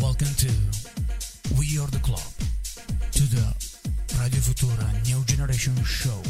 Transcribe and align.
Welcome 0.00 0.34
to 0.38 0.48
We 1.58 1.78
Are 1.78 1.86
the 1.90 2.00
Club, 2.00 2.20
to 3.12 3.22
the 3.28 3.54
Radio 4.18 4.40
Futura 4.40 4.90
New 5.04 5.22
Generation 5.24 5.74
Show. 5.84 6.22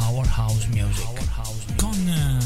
Our 0.00 0.24
House 0.26 0.66
Music. 0.68 1.04
Con 1.76 1.92
eh, 2.08 2.38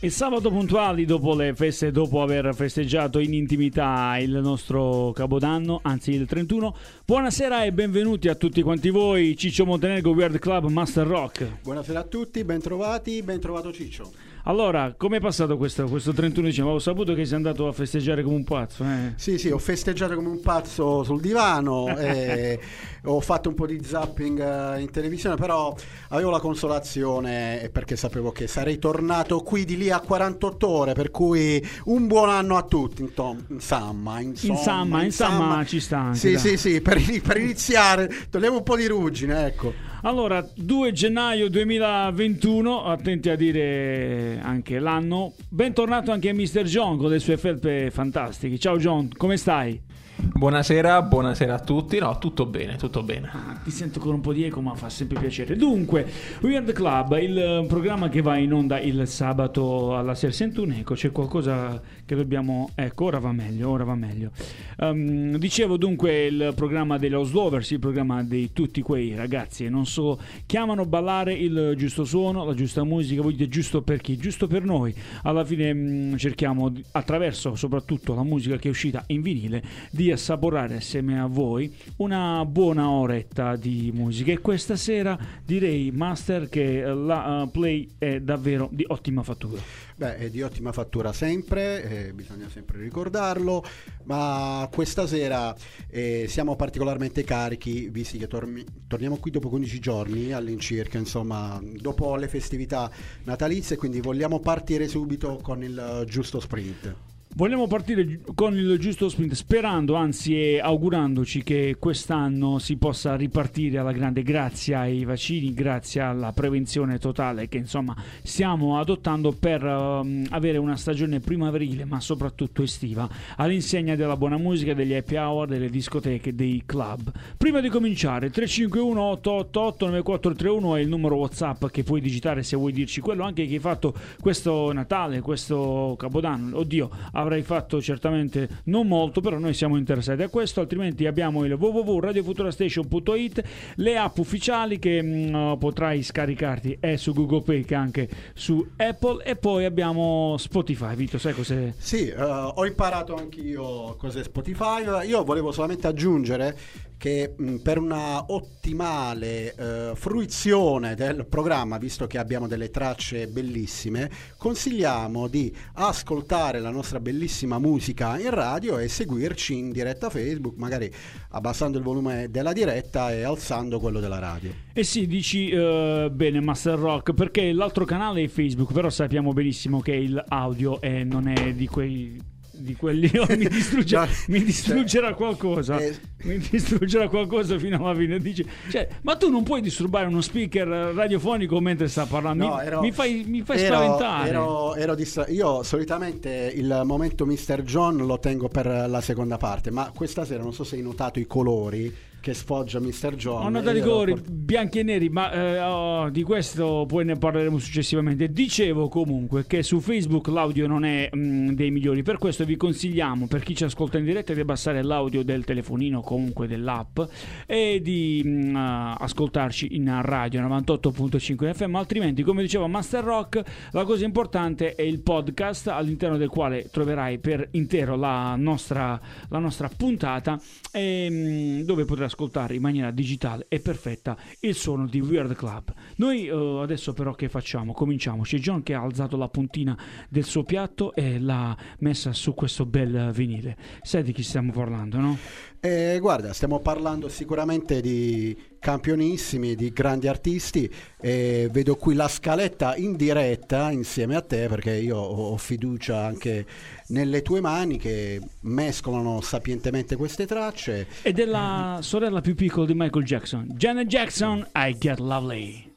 Il 0.00 0.12
sabato 0.12 0.50
puntuali 0.50 1.06
dopo 1.06 1.34
le 1.34 1.54
feste, 1.54 1.90
dopo 1.90 2.20
aver 2.20 2.54
festeggiato 2.54 3.18
in 3.18 3.32
intimità 3.32 4.18
il 4.18 4.32
nostro 4.32 5.12
Capodanno, 5.12 5.80
anzi 5.82 6.10
il 6.12 6.26
31. 6.26 6.76
Buonasera 7.06 7.64
e 7.64 7.72
benvenuti 7.72 8.28
a 8.28 8.34
tutti 8.34 8.60
quanti 8.60 8.90
voi, 8.90 9.34
Ciccio 9.34 9.64
Montenegro, 9.64 10.10
Weird 10.12 10.38
Club 10.38 10.68
Master 10.68 11.06
Rock. 11.06 11.62
Buonasera 11.62 12.00
a 12.00 12.04
tutti, 12.04 12.44
bentrovati, 12.44 13.22
ben 13.22 13.40
trovato 13.40 13.72
Ciccio. 13.72 14.29
Allora, 14.44 14.94
com'è 14.96 15.20
passato 15.20 15.56
questo, 15.58 15.84
questo 15.86 16.12
31 16.12 16.46
dicembre? 16.46 16.74
Ho 16.74 16.78
saputo 16.78 17.14
che 17.14 17.24
sei 17.26 17.36
andato 17.36 17.68
a 17.68 17.72
festeggiare 17.72 18.22
come 18.22 18.36
un 18.36 18.44
pazzo. 18.44 18.84
Eh? 18.84 19.12
Sì, 19.16 19.36
sì, 19.38 19.50
ho 19.50 19.58
festeggiato 19.58 20.14
come 20.14 20.28
un 20.28 20.40
pazzo 20.40 21.04
sul 21.04 21.20
divano, 21.20 21.94
e 21.98 22.58
ho 23.04 23.20
fatto 23.20 23.50
un 23.50 23.54
po' 23.54 23.66
di 23.66 23.82
zapping 23.84 24.76
eh, 24.76 24.80
in 24.80 24.90
televisione, 24.90 25.36
però 25.36 25.74
avevo 26.08 26.30
la 26.30 26.40
consolazione 26.40 27.62
eh, 27.62 27.68
perché 27.70 27.96
sapevo 27.96 28.32
che 28.32 28.46
sarei 28.46 28.78
tornato 28.78 29.40
qui 29.40 29.64
di 29.66 29.76
lì 29.76 29.90
a 29.90 30.00
48 30.00 30.68
ore, 30.68 30.92
per 30.94 31.10
cui 31.10 31.62
un 31.84 32.06
buon 32.06 32.30
anno 32.30 32.56
a 32.56 32.62
tutti, 32.62 33.02
insomma, 33.02 34.20
insomma, 34.20 34.20
Insomma, 34.20 35.04
insomma, 35.04 35.64
ci 35.66 35.80
sta 35.80 35.98
anche, 35.98 36.18
Sì, 36.18 36.32
dai. 36.32 36.40
sì, 36.40 36.56
sì, 36.56 36.80
per, 36.80 36.98
per 37.22 37.36
iniziare 37.36 38.10
togliamo 38.30 38.56
un 38.56 38.62
po' 38.62 38.76
di 38.76 38.86
ruggine, 38.86 39.46
ecco. 39.46 39.88
Allora, 40.02 40.46
2 40.54 40.92
gennaio 40.92 41.50
2021, 41.50 42.84
attenti 42.84 43.28
a 43.28 43.36
dire 43.36 44.29
anche 44.38 44.78
l'anno. 44.78 45.32
Bentornato 45.48 46.12
anche 46.12 46.28
a 46.28 46.34
Mr. 46.34 46.62
John 46.64 46.98
con 46.98 47.10
le 47.10 47.18
sue 47.18 47.36
felpe 47.36 47.90
fantastiche. 47.90 48.58
Ciao 48.58 48.76
John, 48.76 49.08
come 49.16 49.36
stai? 49.36 49.80
Buonasera, 50.22 51.02
buonasera 51.02 51.54
a 51.54 51.58
tutti. 51.60 51.98
No, 51.98 52.18
tutto 52.18 52.44
bene, 52.46 52.76
tutto 52.76 53.02
bene. 53.02 53.30
Ah, 53.32 53.58
ti 53.62 53.70
sento 53.70 54.00
con 54.00 54.14
un 54.14 54.20
po' 54.20 54.32
di 54.32 54.44
eco, 54.44 54.60
ma 54.60 54.74
fa 54.74 54.90
sempre 54.90 55.18
piacere. 55.18 55.56
Dunque, 55.56 56.06
Weird 56.42 56.72
Club, 56.72 57.18
il 57.20 57.64
programma 57.66 58.08
che 58.08 58.20
va 58.20 58.36
in 58.36 58.52
onda 58.52 58.78
il 58.78 59.06
sabato 59.08 59.96
alla 59.96 60.14
sera. 60.14 60.32
Sento 60.32 60.62
un 60.62 60.72
eco, 60.72 60.94
c'è 60.94 61.10
qualcosa 61.10 61.80
che 62.10 62.16
dobbiamo. 62.16 62.70
Ecco, 62.74 63.04
ora 63.04 63.20
va 63.20 63.30
meglio, 63.30 63.70
ora 63.70 63.84
va 63.84 63.94
meglio. 63.94 64.32
Ehm, 64.78 65.36
dicevo 65.36 65.76
dunque 65.76 66.26
il 66.26 66.52
programma 66.56 66.98
degli 66.98 67.12
House 67.12 67.32
Lovers, 67.32 67.70
il 67.70 67.78
programma 67.78 68.24
di 68.24 68.52
tutti 68.52 68.82
quei 68.82 69.14
ragazzi 69.14 69.62
che 69.62 69.70
non 69.70 69.86
so, 69.86 70.18
chiamano 70.44 70.84
ballare 70.86 71.34
il 71.34 71.74
giusto 71.76 72.04
suono, 72.04 72.44
la 72.44 72.54
giusta 72.54 72.82
musica, 72.82 73.22
voi 73.22 73.36
dite 73.36 73.48
giusto 73.48 73.82
per 73.82 74.00
chi? 74.00 74.16
Giusto 74.16 74.48
per 74.48 74.64
noi. 74.64 74.92
Alla 75.22 75.44
fine 75.44 75.72
mh, 75.72 76.16
cerchiamo, 76.16 76.68
di- 76.68 76.82
attraverso 76.90 77.54
soprattutto 77.54 78.12
la 78.16 78.24
musica 78.24 78.56
che 78.56 78.66
è 78.66 78.70
uscita 78.72 79.04
in 79.06 79.22
vinile, 79.22 79.62
di 79.92 80.10
assaporare 80.10 80.76
assieme 80.76 81.20
a 81.20 81.26
voi 81.26 81.72
una 81.98 82.44
buona 82.44 82.90
oretta 82.90 83.54
di 83.54 83.92
musica. 83.94 84.32
E 84.32 84.38
questa 84.40 84.74
sera 84.74 85.16
direi, 85.46 85.92
Master, 85.92 86.48
che 86.48 86.82
la 86.82 87.44
eh, 87.44 87.48
play 87.52 87.88
è 87.98 88.18
davvero 88.18 88.68
di 88.72 88.84
ottima 88.88 89.22
fattura. 89.22 89.62
Beh, 90.00 90.16
è 90.16 90.30
di 90.30 90.40
ottima 90.40 90.72
fattura 90.72 91.12
sempre, 91.12 92.06
eh, 92.08 92.12
bisogna 92.14 92.48
sempre 92.48 92.80
ricordarlo, 92.80 93.62
ma 94.04 94.66
questa 94.72 95.06
sera 95.06 95.54
eh, 95.90 96.24
siamo 96.26 96.56
particolarmente 96.56 97.22
carichi, 97.22 97.90
visti 97.90 98.16
che 98.16 98.26
tormi- 98.26 98.64
torniamo 98.86 99.18
qui 99.18 99.30
dopo 99.30 99.50
15 99.50 99.78
giorni 99.78 100.32
all'incirca, 100.32 100.96
insomma, 100.96 101.60
dopo 101.62 102.16
le 102.16 102.28
festività 102.28 102.90
natalizie, 103.24 103.76
quindi 103.76 104.00
vogliamo 104.00 104.40
partire 104.40 104.88
subito 104.88 105.38
con 105.42 105.62
il 105.62 105.78
eh, 105.78 106.06
giusto 106.06 106.40
sprint. 106.40 107.09
Vogliamo 107.32 107.68
partire 107.68 108.20
con 108.34 108.56
il 108.56 108.76
giusto 108.80 109.08
sprint, 109.08 109.34
sperando, 109.34 109.94
anzi 109.94 110.34
e 110.34 110.58
augurandoci 110.58 111.44
che 111.44 111.76
quest'anno 111.78 112.58
si 112.58 112.76
possa 112.76 113.14
ripartire 113.14 113.78
alla 113.78 113.92
grande 113.92 114.22
grazie 114.22 114.74
ai 114.74 115.04
vaccini, 115.04 115.54
grazie 115.54 116.00
alla 116.00 116.32
prevenzione 116.32 116.98
totale 116.98 117.48
che 117.48 117.56
insomma 117.56 117.94
stiamo 118.24 118.80
adottando 118.80 119.30
per 119.30 119.64
ehm, 119.64 120.26
avere 120.30 120.58
una 120.58 120.76
stagione 120.76 121.20
primaverile 121.20 121.84
ma 121.84 122.00
soprattutto 122.00 122.62
estiva 122.64 123.08
all'insegna 123.36 123.94
della 123.94 124.16
buona 124.16 124.36
musica, 124.36 124.74
degli 124.74 124.92
happy 124.92 125.16
hour, 125.16 125.46
delle 125.46 125.70
discoteche, 125.70 126.34
dei 126.34 126.64
club. 126.66 127.12
Prima 127.36 127.60
di 127.60 127.68
cominciare 127.68 128.30
351 128.30 129.00
888 129.00 129.86
9431 129.86 130.76
è 130.76 130.80
il 130.80 130.88
numero 130.88 131.14
WhatsApp 131.14 131.66
che 131.66 131.84
puoi 131.84 132.00
digitare 132.00 132.42
se 132.42 132.56
vuoi 132.56 132.72
dirci 132.72 133.00
quello 133.00 133.22
anche 133.22 133.46
che 133.46 133.54
hai 133.54 133.60
fatto 133.60 133.94
questo 134.20 134.72
Natale, 134.72 135.20
questo 135.20 135.94
Capodanno. 135.96 136.58
Oddio, 136.58 136.90
avrai 137.20 137.42
fatto 137.42 137.80
certamente 137.80 138.48
non 138.64 138.86
molto, 138.86 139.20
però 139.20 139.38
noi 139.38 139.54
siamo 139.54 139.76
interessati 139.76 140.22
a 140.22 140.28
questo, 140.28 140.60
altrimenti 140.60 141.06
abbiamo 141.06 141.44
il 141.44 141.52
www.radiofuturastation.it, 141.52 143.42
le 143.76 143.96
app 143.96 144.18
ufficiali 144.18 144.78
che 144.78 145.02
mh, 145.02 145.58
potrai 145.58 146.02
scaricarti 146.02 146.78
è 146.80 146.96
su 146.96 147.12
Google 147.12 147.42
Play 147.42 147.64
che 147.64 147.74
anche 147.74 148.08
su 148.34 148.66
Apple 148.76 149.24
e 149.24 149.36
poi 149.36 149.64
abbiamo 149.64 150.36
Spotify. 150.38 150.94
Vito, 150.94 151.18
sai 151.18 151.34
cos'è? 151.34 151.72
Sì, 151.76 152.08
eh, 152.08 152.22
ho 152.22 152.66
imparato 152.66 153.14
anch'io 153.14 153.94
cos'è 153.96 154.22
Spotify. 154.22 155.06
Io 155.06 155.24
volevo 155.24 155.52
solamente 155.52 155.86
aggiungere 155.86 156.56
che 157.00 157.32
mh, 157.34 157.56
per 157.56 157.78
una 157.78 158.26
ottimale 158.26 159.54
eh, 159.54 159.92
fruizione 159.94 160.94
del 160.94 161.24
programma, 161.24 161.78
visto 161.78 162.06
che 162.06 162.18
abbiamo 162.18 162.46
delle 162.46 162.68
tracce 162.68 163.26
bellissime, 163.26 164.10
consigliamo 164.36 165.26
di 165.26 165.50
ascoltare 165.74 166.60
la 166.60 166.68
nostra 166.68 167.00
bellissima 167.00 167.58
musica 167.58 168.18
in 168.20 168.28
radio 168.28 168.76
e 168.76 168.88
seguirci 168.88 169.56
in 169.56 169.72
diretta 169.72 170.10
Facebook, 170.10 170.58
magari 170.58 170.92
abbassando 171.30 171.78
il 171.78 171.84
volume 171.84 172.28
della 172.28 172.52
diretta 172.52 173.10
e 173.10 173.22
alzando 173.22 173.80
quello 173.80 173.98
della 173.98 174.18
radio. 174.18 174.52
Eh 174.74 174.84
sì, 174.84 175.06
dici 175.06 175.48
eh, 175.48 176.10
bene 176.12 176.42
Master 176.42 176.78
Rock, 176.78 177.14
perché 177.14 177.50
l'altro 177.52 177.86
canale 177.86 178.24
è 178.24 178.28
Facebook, 178.28 178.74
però 178.74 178.90
sappiamo 178.90 179.32
benissimo 179.32 179.80
che 179.80 179.94
il 179.94 180.22
audio 180.28 180.82
è- 180.82 181.02
non 181.04 181.28
è 181.28 181.54
di 181.54 181.66
quei... 181.66 182.38
Di 182.60 182.76
quelli 182.76 183.10
oh, 183.16 183.26
mi, 183.36 183.48
distrugge- 183.48 183.96
No, 183.96 184.06
mi 184.28 184.42
distruggerà 184.44 185.14
qualcosa. 185.14 185.78
Eh. 185.78 185.96
Mi 186.22 186.36
distruggerà 186.38 187.08
qualcosa 187.08 187.58
fino 187.58 187.76
alla 187.82 187.98
fine. 187.98 188.18
Dici, 188.18 188.46
cioè, 188.70 188.86
ma 189.02 189.16
tu 189.16 189.30
non 189.30 189.42
puoi 189.42 189.62
disturbare 189.62 190.06
uno 190.06 190.20
speaker 190.20 190.66
radiofonico 190.68 191.58
mentre 191.60 191.88
sta 191.88 192.04
parlando. 192.04 192.46
No, 192.46 192.54
mi, 192.56 192.62
ero- 192.64 192.80
mi 192.82 192.92
fai, 192.92 193.24
mi 193.26 193.42
fai 193.42 193.60
ero- 193.62 193.74
spaventare. 193.74 194.28
Ero, 194.28 194.74
ero 194.74 194.94
distra- 194.94 195.26
io 195.28 195.62
solitamente 195.62 196.52
il 196.54 196.82
momento 196.84 197.24
Mr. 197.24 197.62
John 197.62 197.96
lo 198.04 198.18
tengo 198.18 198.48
per 198.48 198.66
la 198.66 199.00
seconda 199.00 199.38
parte, 199.38 199.70
ma 199.70 199.90
questa 199.94 200.24
sera 200.26 200.42
non 200.42 200.52
so 200.52 200.62
se 200.64 200.76
hai 200.76 200.82
notato 200.82 201.18
i 201.18 201.26
colori 201.26 201.94
che 202.20 202.34
sfoggia 202.34 202.78
Mr. 202.78 203.14
John. 203.14 203.46
Ho 203.46 203.48
notato 203.48 203.76
i 203.76 203.78
Io 203.78 203.84
ero 203.84 203.90
colori 203.90 204.12
port- 204.12 204.30
bianchi 204.30 204.78
e 204.80 204.82
neri, 204.82 205.08
ma 205.08 205.32
eh, 205.32 205.60
oh, 205.60 206.10
di 206.10 206.22
questo 206.22 206.84
poi 206.86 207.04
ne 207.04 207.16
parleremo 207.16 207.58
successivamente. 207.58 208.30
Dicevo 208.30 208.88
comunque 208.88 209.46
che 209.46 209.62
su 209.62 209.80
Facebook 209.80 210.28
l'audio 210.28 210.66
non 210.66 210.84
è 210.84 211.08
mm, 211.14 211.50
dei 211.50 211.70
migliori, 211.70 212.02
per 212.02 212.18
questo 212.18 212.44
vi 212.44 212.56
consigliamo 212.56 213.26
per 213.26 213.42
chi 213.42 213.56
ci 213.56 213.64
ascolta 213.64 213.98
in 213.98 214.04
diretta 214.04 214.34
di 214.34 214.40
abbassare 214.40 214.82
l'audio 214.82 215.24
del 215.24 215.44
telefonino, 215.44 216.02
comunque 216.02 216.46
dell'app, 216.46 217.00
e 217.46 217.80
di 217.82 218.22
mm, 218.24 218.54
ah, 218.54 218.94
ascoltarci 218.94 219.74
in 219.76 220.00
radio 220.02 220.42
98.5 220.42 221.54
FM. 221.54 221.74
Altrimenti, 221.76 222.22
come 222.22 222.42
diceva 222.42 222.66
Master 222.66 223.02
Rock, 223.02 223.42
la 223.72 223.84
cosa 223.84 224.04
importante 224.04 224.74
è 224.74 224.82
il 224.82 225.00
podcast 225.00 225.68
all'interno 225.68 226.18
del 226.18 226.28
quale 226.28 226.68
troverai 226.70 227.18
per 227.18 227.48
intero 227.52 227.96
la 227.96 228.36
nostra, 228.36 229.00
la 229.28 229.38
nostra 229.38 229.70
puntata, 229.74 230.38
e, 230.70 231.08
mm, 231.10 231.60
dove 231.62 231.84
potrai 231.84 232.08
ascoltare 232.10 232.54
in 232.54 232.60
maniera 232.60 232.90
digitale 232.90 233.46
e 233.48 233.60
perfetta 233.60 234.16
il 234.40 234.54
suono 234.54 234.86
di 234.86 235.00
Weird 235.00 235.34
Club. 235.34 235.72
Noi 235.96 236.26
eh, 236.26 236.60
adesso 236.60 236.92
però 236.92 237.14
che 237.14 237.28
facciamo? 237.28 237.72
Cominciamo. 237.72 238.22
C'è 238.22 238.38
John 238.38 238.62
che 238.62 238.74
ha 238.74 238.82
alzato 238.82 239.16
la 239.16 239.28
puntina 239.28 239.78
del 240.08 240.24
suo 240.24 240.42
piatto 240.42 240.92
e 240.94 241.18
l'ha 241.18 241.56
messa 241.78 242.12
su 242.12 242.34
questo 242.34 242.66
bel 242.66 243.10
vinile. 243.12 243.56
Sai 243.82 244.02
di 244.02 244.12
chi 244.12 244.22
stiamo 244.22 244.52
parlando, 244.52 244.98
no? 244.98 245.18
Eh, 245.60 245.98
guarda, 246.00 246.32
stiamo 246.32 246.58
parlando 246.60 247.08
sicuramente 247.08 247.80
di 247.80 248.36
campionissimi, 248.60 249.56
di 249.56 249.72
grandi 249.72 250.06
artisti. 250.06 250.70
e 251.00 251.48
vedo 251.50 251.76
qui 251.76 251.94
la 251.94 252.06
scaletta 252.06 252.76
in 252.76 252.94
diretta 252.94 253.70
insieme 253.70 254.14
a 254.14 254.20
te 254.20 254.46
perché 254.48 254.74
io 254.74 254.98
ho 254.98 255.36
fiducia 255.38 256.04
anche 256.04 256.46
nelle 256.88 257.22
tue 257.22 257.40
mani 257.40 257.78
che 257.78 258.20
mescolano 258.42 259.20
sapientemente 259.22 259.96
queste 259.96 260.26
tracce. 260.26 260.86
E 261.02 261.12
della 261.12 261.78
sorella 261.80 262.20
più 262.20 262.34
piccola 262.34 262.66
di 262.66 262.74
Michael 262.74 263.04
Jackson, 263.04 263.46
Janet 263.48 263.86
Jackson, 263.86 264.46
I 264.54 264.76
Get 264.78 264.98
Lovely. 264.98 265.68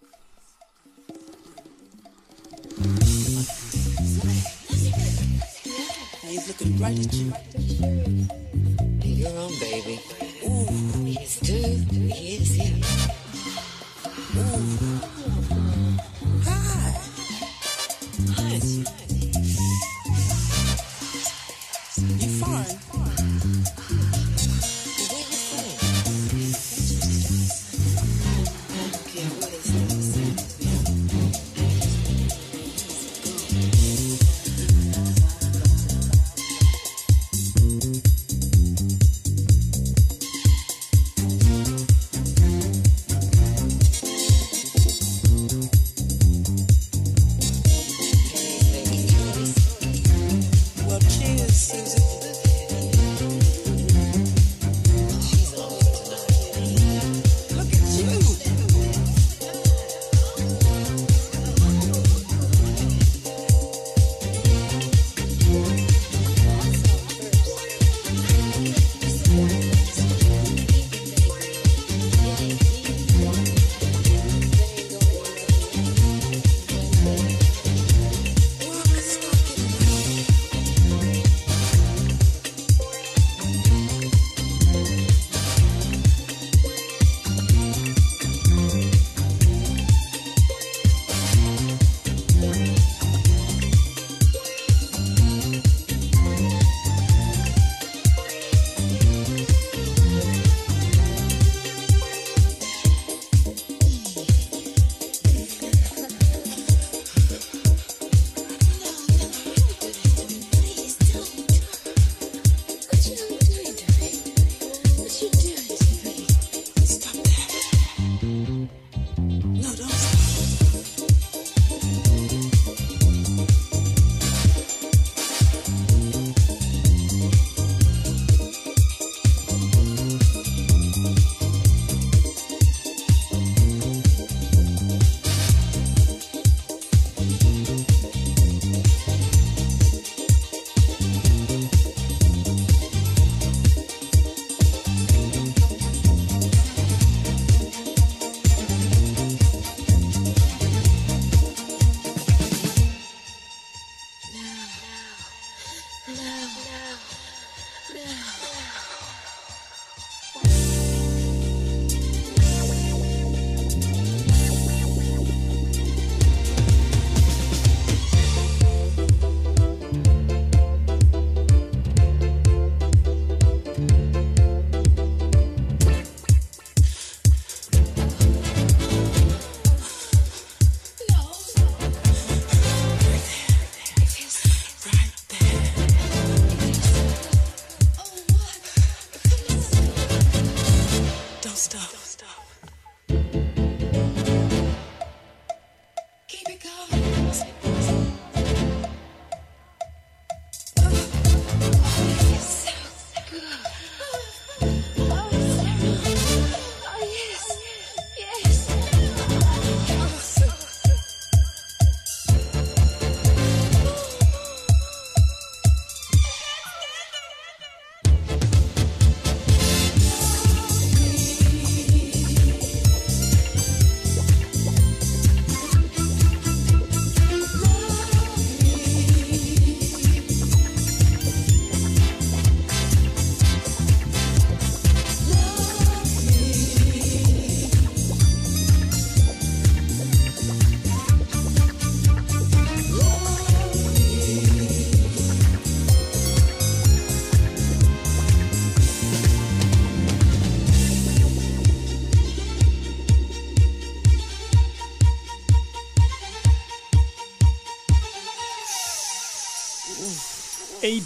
He's 6.33 6.47
looking 6.47 6.79
right 6.79 6.99
at 6.99 7.13
you. 7.13 7.31
You're 9.03 9.29
on, 9.29 9.51
baby. 9.59 9.99
Yes, 11.23 11.39
do 11.39 11.53
yes, 11.53 12.57
yeah. 12.57 12.83
Ooh. 14.35 14.99
Hi. 16.43 16.99
Hi. 18.35 19.02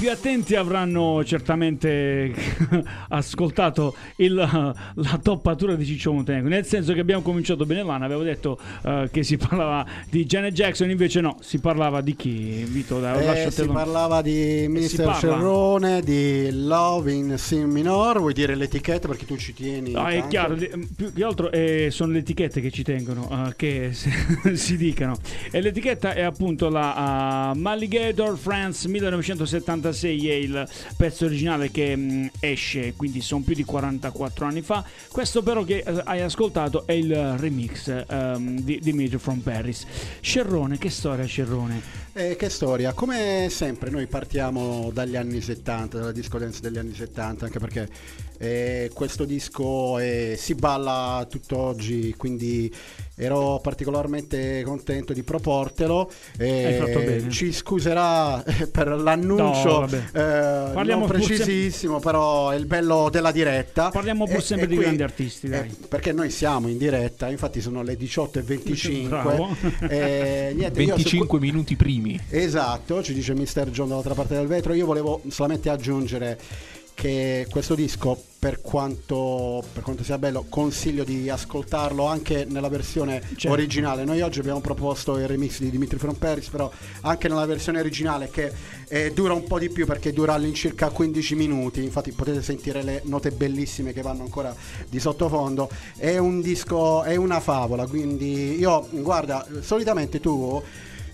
Più 0.07 0.15
attenti 0.15 0.55
avranno 0.55 1.21
certamente 1.25 2.33
ascoltato 3.09 3.93
il- 4.17 4.35
la 4.35 5.19
toppatura 5.21 5.75
di 5.75 5.85
Ciccio 5.85 6.13
Montenegro, 6.13 6.47
nel 6.47 6.65
senso 6.65 6.93
che 6.93 7.01
abbiamo 7.01 7.21
cominciato 7.21 7.65
bene 7.65 7.83
l'anno, 7.83 8.05
avevo 8.05 8.23
detto 8.23 8.57
eh, 8.85 9.09
che 9.11 9.23
si 9.23 9.35
parlava 9.37 9.85
di 10.09 10.25
Janet 10.25 10.53
Jackson, 10.53 10.89
invece 10.89 11.19
no, 11.19 11.35
si 11.41 11.59
parlava 11.59 11.99
di 11.99 12.15
chi? 12.15 12.63
Vito, 12.63 13.01
da, 13.01 13.19
Eh, 13.19 13.51
si 13.51 13.65
parlava 13.67 14.21
di 14.21 14.67
Mister 14.69 15.05
parla. 15.07 15.19
Cerrone, 15.19 16.01
di 16.01 16.51
Love 16.53 17.11
in 17.11 17.37
Si 17.37 17.57
minor, 17.57 18.19
vuoi 18.19 18.33
dire 18.33 18.55
l'etichetta 18.55 19.09
perché 19.09 19.25
tu 19.25 19.35
ci 19.35 19.53
tieni? 19.53 19.91
No, 19.91 20.07
è 20.07 20.25
chiaro, 20.29 20.53
le- 20.55 20.71
più 20.95 21.11
che 21.11 21.23
altro 21.25 21.51
eh, 21.51 21.89
sono 21.91 22.13
le 22.13 22.19
etichette 22.19 22.61
che 22.61 22.71
ci 22.71 22.83
tengono, 22.83 23.27
eh, 23.49 23.53
che 23.57 23.89
si, 23.91 24.09
si 24.55 24.77
dicano. 24.77 25.17
E 25.51 25.59
l'etichetta 25.59 26.13
è 26.13 26.21
appunto 26.21 26.69
la 26.69 27.51
uh, 27.53 27.59
Maligator 27.59 28.37
France 28.37 28.87
1976, 28.87 29.95
è 30.05 30.33
il 30.33 30.67
pezzo 30.95 31.25
originale 31.25 31.71
che 31.71 31.95
mh, 31.95 32.31
esce, 32.39 32.93
quindi 32.95 33.21
sono 33.21 33.41
più 33.41 33.55
di 33.55 33.63
44 33.63 34.45
anni 34.45 34.61
fa. 34.61 34.83
Questo 35.11 35.41
però 35.41 35.63
che 35.63 35.83
eh, 35.85 36.01
hai 36.05 36.21
ascoltato 36.21 36.85
è 36.85 36.91
il 36.91 37.37
remix 37.37 38.05
ehm, 38.07 38.59
di 38.61 38.79
Dimitri 38.81 39.17
from 39.17 39.39
Paris. 39.39 39.85
Scerrone, 40.21 40.77
che 40.77 40.89
storia 40.89 41.25
Scerrone? 41.25 42.05
Eh, 42.13 42.35
che 42.35 42.49
storia, 42.49 42.93
come 42.93 43.47
sempre 43.49 43.91
noi 43.91 44.07
partiamo 44.07 44.89
dagli 44.91 45.15
anni 45.15 45.39
70, 45.39 45.99
dalla 45.99 46.11
disco 46.11 46.39
degli 46.39 46.77
anni 46.77 46.93
70, 46.93 47.45
anche 47.45 47.59
perché 47.59 47.87
eh, 48.37 48.89
questo 48.93 49.25
disco 49.25 49.97
eh, 49.99 50.35
si 50.37 50.55
balla 50.55 51.25
tutt'oggi, 51.29 52.13
quindi 52.17 52.73
ero 53.19 53.59
particolarmente 53.63 54.61
contento 54.63 55.11
di 55.13 55.23
proportelo. 55.23 56.11
Hai 56.37 56.75
fatto 56.77 56.99
bene. 56.99 57.29
Ci 57.29 57.51
scuserà 57.51 58.43
eh, 58.43 58.67
per 58.67 58.89
l'annuncio 58.89 59.79
No, 59.79 59.85
eh, 59.87 59.99
Parliamo 60.11 61.07
non 61.07 61.07
precisissimo, 61.09 61.99
però 61.99 62.51
è 62.51 62.55
il 62.57 62.65
bello 62.65 63.09
della 63.11 63.31
diretta. 63.31 63.89
Parliamo 63.89 64.25
pur 64.25 64.35
E- 64.37 64.41
sempre 64.41 64.65
e 64.65 64.69
di 64.69 64.75
qui- 64.75 64.83
grandi 64.83 65.01
artisti, 65.03 65.47
dai. 65.49 65.67
eh, 65.67 65.87
perché 65.87 66.11
noi 66.11 66.29
siamo 66.29 66.67
in 66.67 66.77
diretta, 66.77 67.29
infatti 67.29 67.59
sono 67.59 67.81
le 67.81 67.97
18.25. 67.97 69.07
Bravo. 69.09 69.55
Eh, 69.89 70.53
niente, 70.55 70.81
io 70.81 70.89
su- 70.89 70.95
25 70.97 71.39
minuti 71.39 71.75
primi. 71.75 72.19
Esatto, 72.29 73.01
ci 73.01 73.13
dice 73.13 73.33
Mr. 73.33 73.69
John 73.71 73.87
dall'altra 73.89 74.13
parte 74.13 74.35
del 74.35 74.45
vetro. 74.47 74.73
Io 74.73 74.85
volevo 74.85 75.21
solamente 75.29 75.69
aggiungere 75.69 76.37
che 76.97 77.45
questo 77.51 77.75
disco, 77.75 78.19
per 78.39 78.59
quanto, 78.59 79.63
per 79.71 79.83
quanto 79.83 80.03
sia 80.03 80.17
bello, 80.17 80.47
consiglio 80.49 81.03
di 81.03 81.29
ascoltarlo 81.29 82.07
anche 82.07 82.47
nella 82.49 82.69
versione 82.69 83.21
Certo. 83.21 83.51
originale. 83.51 84.03
Noi 84.03 84.21
oggi 84.21 84.39
abbiamo 84.39 84.61
proposto 84.61 85.15
il 85.19 85.27
remix 85.27 85.59
di 85.59 85.69
Dimitri 85.69 85.99
From 85.99 86.15
Paris, 86.15 86.47
però 86.47 86.71
anche 87.01 87.27
nella 87.27 87.45
versione 87.45 87.79
originale 87.79 88.31
che 88.31 88.51
eh, 88.87 89.11
dura 89.13 89.33
un 89.33 89.43
po' 89.43 89.59
di 89.59 89.69
più 89.69 89.85
perché 89.85 90.11
dura 90.11 90.33
all'incirca 90.33 90.89
15 90.89 91.35
minuti. 91.35 91.83
Infatti 91.83 92.11
potete 92.13 92.41
sentire 92.41 92.81
le 92.81 93.01
note 93.05 93.29
bellissime 93.29 93.93
che 93.93 94.01
vanno 94.01 94.23
ancora 94.23 94.55
di 94.89 94.99
sottofondo. 94.99 95.69
È 95.95 96.17
un 96.17 96.41
disco, 96.41 97.03
è 97.03 97.15
una 97.15 97.39
favola, 97.39 97.85
quindi 97.85 98.57
io, 98.57 98.87
guarda, 98.89 99.45
solitamente 99.61 100.19
tu 100.19 100.59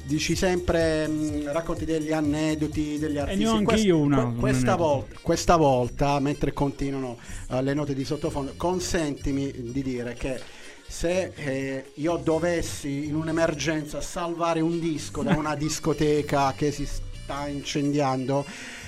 dici 0.05 0.36
sempre 0.36 1.07
mh, 1.07 1.51
racconti 1.51 1.86
degli 1.86 2.12
aneddoti 2.12 3.00
degli 3.00 3.17
artisti 3.17 3.43
ne 3.43 3.50
ho 3.50 3.53
anche 3.55 3.75
io 3.75 3.98
una- 3.98 4.17
que- 4.17 4.25
un 4.25 4.36
questa, 4.38 4.74
aneddoto. 4.74 4.83
vol- 5.07 5.22
questa 5.22 5.55
volta 5.55 6.19
mentre 6.19 6.53
continuano 6.53 7.17
eh, 7.50 7.62
le 7.62 7.74
note 7.74 7.93
di 7.93 8.03
sottofondo 8.03 8.53
consentimi 8.57 9.51
di 9.72 9.81
dire 9.81 10.13
che 10.13 10.39
se 10.86 11.31
eh, 11.36 11.86
io 11.95 12.17
dovessi 12.17 13.05
in 13.05 13.15
un'emergenza 13.15 14.01
salvare 14.01 14.60
un 14.60 14.79
disco 14.79 15.24
da 15.24 15.36
una 15.36 15.55
discoteca 15.55 16.53
che 16.55 16.72
si 16.72 16.86
sta 16.86 17.48
incendiando 17.48 18.45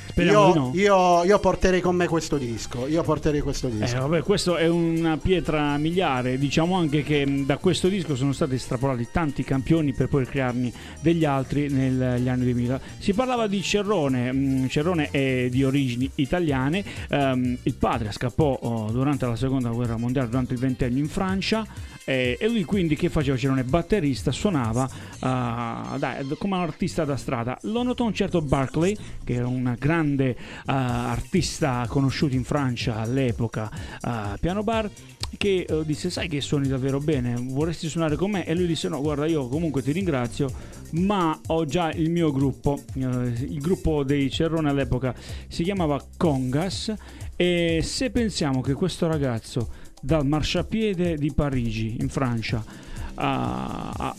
Speriamo 0.08 0.48
io, 0.48 0.54
no. 0.54 0.72
io- 0.74 1.24
io 1.24 1.40
porterei 1.40 1.82
con 1.82 1.96
me 1.96 2.08
questo 2.08 2.38
disco 2.38 2.88
io 2.88 3.04
porterei 3.04 3.42
questo 3.42 3.68
Eh, 3.68 3.72
disco 3.72 4.00
vabbè, 4.00 4.22
questo 4.22 4.56
è 4.56 4.68
una 4.68 5.18
pietra 5.18 5.78
miliare. 5.78 6.38
Diciamo 6.38 6.78
anche 6.78 7.04
che 7.04 7.44
da 7.46 7.58
questo 7.58 7.88
disco 7.88 8.16
sono 8.16 8.32
stati 8.32 8.56
estrapolati 8.56 9.08
tanti 9.12 9.44
campioni 9.44 9.94
per 9.94 10.08
poi 10.08 10.26
crearne 10.26 10.72
degli 11.02 11.26
altri 11.26 11.70
negli 11.70 12.28
anni 12.28 12.44
2000. 12.44 12.80
Si 12.98 13.14
parlava 13.14 13.48
di 13.48 13.62
Cerrone, 13.62 14.68
Cerrone 14.70 15.10
è 15.12 15.48
di 15.50 15.64
origini 15.64 16.10
italiane. 16.16 16.84
Ehm, 17.10 17.58
il 17.64 17.74
padre 17.76 18.12
scappò 18.12 18.58
oh, 18.62 18.92
durante 18.92 19.26
la 19.26 19.36
seconda 19.36 19.70
guerra 19.70 19.98
mondiale, 19.98 20.30
durante 20.30 20.54
il 20.54 20.60
ventennio 20.60 21.02
in 21.02 21.10
Francia. 21.10 21.66
Eh, 22.06 22.38
e 22.40 22.48
lui 22.48 22.64
quindi 22.64 22.96
che 22.96 23.10
faceva? 23.10 23.36
Cerrone 23.36 23.64
batterista, 23.64 24.32
suonava 24.32 24.90
ah, 25.20 25.96
dai, 26.00 26.26
come 26.38 26.56
un 26.56 26.62
artista 26.62 27.04
da 27.04 27.18
strada. 27.18 27.58
Lo 27.64 27.84
notò 27.84 28.06
un 28.06 28.14
certo 28.14 28.42
Barclay, 28.42 28.96
che 29.24 29.34
era 29.34 29.48
una 29.48 29.76
grande 29.78 30.36
ah, 30.66 31.12
artista 31.12 31.86
conosciuta 31.88 32.36
in 32.36 32.44
Francia 32.44 32.98
all'epoca, 32.98 33.70
a 34.02 34.38
piano 34.40 34.64
bar, 34.64 34.90
che 35.38 35.66
eh, 35.68 35.86
disse 35.86 36.10
sai 36.10 36.28
che 36.28 36.42
suoni 36.42 36.68
davvero 36.68 37.00
bene, 37.00 37.36
vorresti 37.38 37.88
suonare 37.90 38.16
con 38.16 38.32
me? 38.32 38.46
E 38.46 38.56
lui 38.56 38.68
disse 38.68 38.88
no, 38.88 39.02
guarda 39.02 39.26
io 39.26 39.48
comunque 39.48 39.82
ti 39.82 39.92
ringrazio, 39.92 40.50
ma 40.92 41.38
ho 41.48 41.66
già 41.66 41.92
il 41.92 42.10
mio 42.10 42.32
gruppo, 42.32 42.82
eh, 42.94 43.02
il 43.04 43.60
gruppo 43.60 44.04
dei 44.04 44.30
Cerrone 44.30 44.70
all'epoca 44.70 45.14
si 45.48 45.64
chiamava 45.64 46.02
Congas 46.18 46.94
e 47.36 47.82
se 47.84 48.10
pensiamo 48.12 48.62
che 48.62 48.74
questo 48.74 49.08
ragazzo 49.08 49.84
dal 50.06 50.26
marciapiede 50.26 51.18
di 51.18 51.32
Parigi 51.34 51.98
in 52.00 52.10
Francia 52.10 52.64
a- 53.16 53.92
a- 53.98 54.16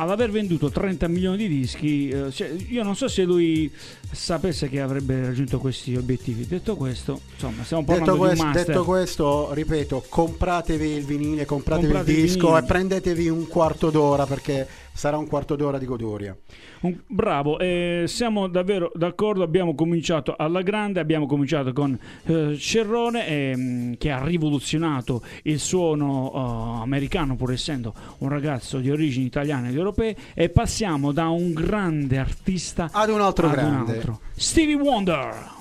ad 0.00 0.10
aver 0.10 0.30
venduto 0.30 0.70
30 0.70 1.08
milioni 1.08 1.36
di 1.36 1.48
dischi, 1.48 2.08
eh, 2.08 2.30
cioè, 2.30 2.54
io 2.68 2.84
non 2.84 2.94
so 2.94 3.08
se 3.08 3.24
lui 3.24 3.70
sapesse 4.10 4.68
che 4.68 4.80
avrebbe 4.80 5.26
raggiunto 5.26 5.58
questi 5.58 5.96
obiettivi. 5.96 6.46
Detto 6.46 6.76
questo, 6.76 7.20
insomma, 7.34 7.64
stiamo 7.64 7.82
parlando 7.84 8.12
Detto 8.12 8.24
questo, 8.24 8.52
detto 8.52 8.84
questo, 8.84 9.52
ripeto, 9.54 10.04
compratevi 10.08 10.86
il 10.88 11.04
vinile, 11.04 11.44
compratevi 11.44 11.86
Comprate 11.88 12.12
il 12.12 12.16
il 12.18 12.24
disco 12.24 12.46
vinile. 12.46 12.58
e 12.64 12.66
prendetevi 12.66 13.28
un 13.28 13.48
quarto 13.48 13.90
d'ora 13.90 14.24
perché 14.24 14.66
sarà 14.94 15.16
un 15.18 15.26
quarto 15.26 15.56
d'ora 15.56 15.78
di 15.78 15.84
goduria. 15.86 16.36
Un- 16.80 16.96
bravo, 17.06 17.58
eh, 17.58 18.04
siamo 18.06 18.46
davvero 18.46 18.90
d'accordo. 18.94 19.42
Abbiamo 19.42 19.74
cominciato 19.74 20.34
alla 20.36 20.62
grande, 20.62 21.00
abbiamo 21.00 21.26
cominciato 21.26 21.72
con 21.72 21.98
eh, 22.24 22.56
Cerrone 22.56 23.26
ehm, 23.26 23.96
che 23.98 24.10
ha 24.10 24.22
rivoluzionato 24.24 25.22
il 25.42 25.58
suono 25.58 26.32
eh, 26.78 26.82
americano, 26.82 27.34
pur 27.36 27.52
essendo 27.52 27.92
un 28.18 28.28
ragazzo 28.28 28.78
di 28.78 28.90
origini 28.90 29.26
italiane 29.26 29.70
ed 29.70 29.76
europee, 29.76 30.16
e 30.34 30.48
passiamo 30.50 31.12
da 31.12 31.28
un 31.28 31.52
grande 31.52 32.18
artista 32.18 32.88
Ad 32.92 33.10
un 33.10 33.20
altro 33.20 33.48
ad 33.48 33.56
un 33.56 33.58
grande. 33.64 33.92
altro. 33.92 34.20
Stevie 34.36 34.74
Wonder. 34.76 35.56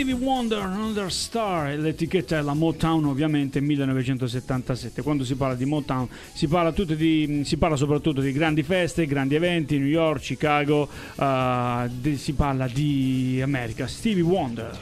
Stevie 0.00 0.14
Wonder, 0.14 0.60
Another 0.60 1.12
Star, 1.12 1.76
l'etichetta 1.76 2.38
è 2.38 2.40
la 2.40 2.54
Motown 2.54 3.04
ovviamente 3.04 3.60
1977. 3.60 5.02
Quando 5.02 5.24
si 5.24 5.34
parla 5.34 5.54
di 5.54 5.66
Motown 5.66 6.08
si 6.32 6.48
parla, 6.48 6.70
di- 6.70 7.42
si 7.44 7.58
parla 7.58 7.76
soprattutto 7.76 8.22
di 8.22 8.32
grandi 8.32 8.62
feste, 8.62 9.04
grandi 9.04 9.34
eventi, 9.34 9.76
New 9.76 9.86
York, 9.86 10.22
Chicago, 10.22 10.88
eh, 11.16 11.90
di- 11.90 12.16
si 12.16 12.32
parla 12.32 12.66
di 12.66 13.40
America. 13.42 13.86
Stevie 13.86 14.22
Wonder. 14.22 14.74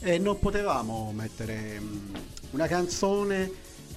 E 0.00 0.18
non 0.18 0.38
potevamo 0.38 1.12
mettere 1.12 1.80
mm, 1.80 2.14
una 2.52 2.68
canzone 2.68 3.50